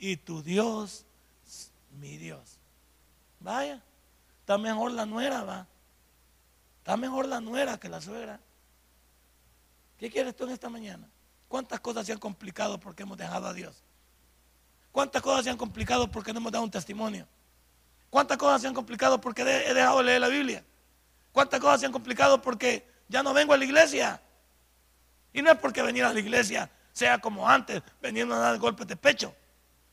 Y 0.00 0.16
tu 0.16 0.42
Dios, 0.42 1.06
mi 2.00 2.16
Dios. 2.16 2.58
Vaya, 3.38 3.80
está 4.42 4.58
mejor 4.58 4.90
la 4.90 5.06
nuera, 5.06 5.44
va. 5.44 5.66
Está 6.78 6.96
mejor 6.96 7.26
la 7.26 7.40
nuera 7.40 7.78
que 7.78 7.88
la 7.88 8.00
suegra. 8.00 8.40
¿Qué 9.96 10.10
quieres 10.10 10.34
tú 10.34 10.44
en 10.44 10.50
esta 10.50 10.68
mañana? 10.68 11.08
¿Cuántas 11.46 11.78
cosas 11.78 12.04
se 12.04 12.12
han 12.12 12.18
complicado 12.18 12.80
porque 12.80 13.04
hemos 13.04 13.16
dejado 13.16 13.46
a 13.46 13.52
Dios? 13.52 13.84
¿Cuántas 14.90 15.22
cosas 15.22 15.44
se 15.44 15.50
han 15.50 15.56
complicado 15.56 16.10
porque 16.10 16.32
no 16.32 16.40
hemos 16.40 16.50
dado 16.50 16.64
un 16.64 16.72
testimonio? 16.72 17.28
¿Cuántas 18.10 18.36
cosas 18.36 18.60
se 18.60 18.66
han 18.66 18.74
complicado 18.74 19.20
porque 19.20 19.42
he 19.42 19.72
dejado 19.74 19.98
de 19.98 20.04
leer 20.04 20.20
la 20.20 20.28
Biblia? 20.28 20.64
¿Cuántas 21.30 21.60
cosas 21.60 21.80
se 21.80 21.86
han 21.86 21.92
complicado 21.92 22.42
porque 22.42 22.84
ya 23.08 23.22
no 23.22 23.32
vengo 23.32 23.52
a 23.52 23.56
la 23.56 23.64
iglesia? 23.64 24.20
Y 25.32 25.40
no 25.40 25.52
es 25.52 25.58
porque 25.58 25.82
venir 25.82 26.04
a 26.04 26.12
la 26.12 26.18
iglesia 26.18 26.68
sea 26.92 27.20
como 27.20 27.48
antes, 27.48 27.80
veniendo 28.00 28.34
a 28.34 28.38
dar 28.38 28.58
golpes 28.58 28.88
de 28.88 28.96
pecho. 28.96 29.34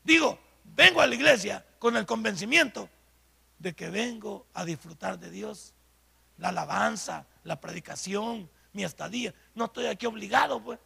Digo, 0.02 0.40
vengo 0.64 1.00
a 1.00 1.06
la 1.06 1.14
iglesia 1.14 1.64
con 1.78 1.96
el 1.96 2.04
convencimiento 2.04 2.90
de 3.60 3.74
que 3.74 3.90
vengo 3.90 4.46
a 4.54 4.64
disfrutar 4.64 5.20
de 5.20 5.30
Dios. 5.30 5.74
La 6.38 6.48
alabanza, 6.48 7.26
la 7.44 7.60
predicación, 7.60 8.50
mi 8.72 8.82
estadía. 8.82 9.32
No 9.54 9.66
estoy 9.66 9.86
aquí 9.86 10.06
obligado, 10.06 10.60
pues. 10.60 10.80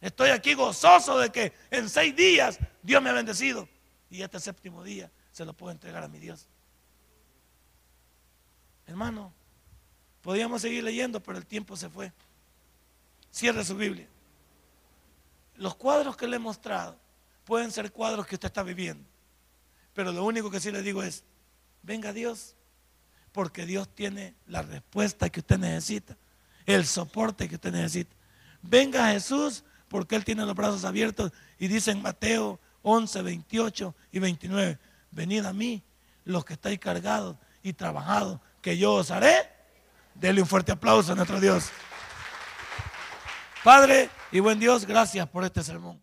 Estoy 0.00 0.30
aquí 0.30 0.54
gozoso 0.54 1.18
de 1.18 1.30
que 1.30 1.52
en 1.70 1.88
seis 1.88 2.14
días 2.14 2.58
Dios 2.82 3.00
me 3.00 3.10
ha 3.10 3.12
bendecido. 3.14 3.68
Y 4.10 4.22
este 4.22 4.40
séptimo 4.40 4.82
día 4.82 5.10
se 5.30 5.44
lo 5.44 5.52
puedo 5.52 5.70
entregar 5.70 6.02
a 6.02 6.08
mi 6.08 6.18
Dios. 6.18 6.48
Hermano, 8.86 9.32
podíamos 10.22 10.62
seguir 10.62 10.82
leyendo, 10.82 11.22
pero 11.22 11.38
el 11.38 11.46
tiempo 11.46 11.76
se 11.76 11.88
fue. 11.88 12.12
Cierre 13.30 13.64
su 13.64 13.76
Biblia. 13.76 14.08
Los 15.54 15.76
cuadros 15.76 16.16
que 16.16 16.26
le 16.26 16.36
he 16.36 16.40
mostrado 16.40 16.98
pueden 17.44 17.70
ser 17.70 17.92
cuadros 17.92 18.26
que 18.26 18.34
usted 18.34 18.46
está 18.48 18.64
viviendo. 18.64 19.08
Pero 19.92 20.10
lo 20.10 20.24
único 20.24 20.50
que 20.50 20.58
sí 20.58 20.72
le 20.72 20.82
digo 20.82 21.02
es, 21.02 21.22
venga 21.82 22.12
Dios, 22.12 22.56
porque 23.32 23.66
Dios 23.66 23.88
tiene 23.94 24.34
la 24.46 24.62
respuesta 24.62 25.30
que 25.30 25.40
usted 25.40 25.58
necesita, 25.58 26.16
el 26.66 26.86
soporte 26.86 27.48
que 27.48 27.56
usted 27.56 27.72
necesita. 27.72 28.14
Venga 28.62 29.12
Jesús, 29.12 29.64
porque 29.88 30.16
Él 30.16 30.24
tiene 30.24 30.44
los 30.46 30.54
brazos 30.54 30.84
abiertos 30.84 31.32
y 31.58 31.68
dice 31.68 31.90
en 31.90 32.02
Mateo 32.02 32.60
11, 32.82 33.22
28 33.22 33.94
y 34.12 34.18
29, 34.18 34.78
venid 35.10 35.44
a 35.44 35.52
mí 35.52 35.82
los 36.24 36.44
que 36.44 36.54
estáis 36.54 36.78
cargados 36.78 37.36
y 37.62 37.72
trabajados, 37.72 38.40
que 38.62 38.78
yo 38.78 38.94
os 38.94 39.10
haré. 39.10 39.34
Dele 40.14 40.42
un 40.42 40.46
fuerte 40.46 40.72
aplauso 40.72 41.12
a 41.12 41.14
nuestro 41.14 41.40
Dios. 41.40 41.70
Padre 43.64 44.10
y 44.32 44.40
buen 44.40 44.58
Dios, 44.58 44.86
gracias 44.86 45.28
por 45.28 45.44
este 45.44 45.62
sermón. 45.62 46.02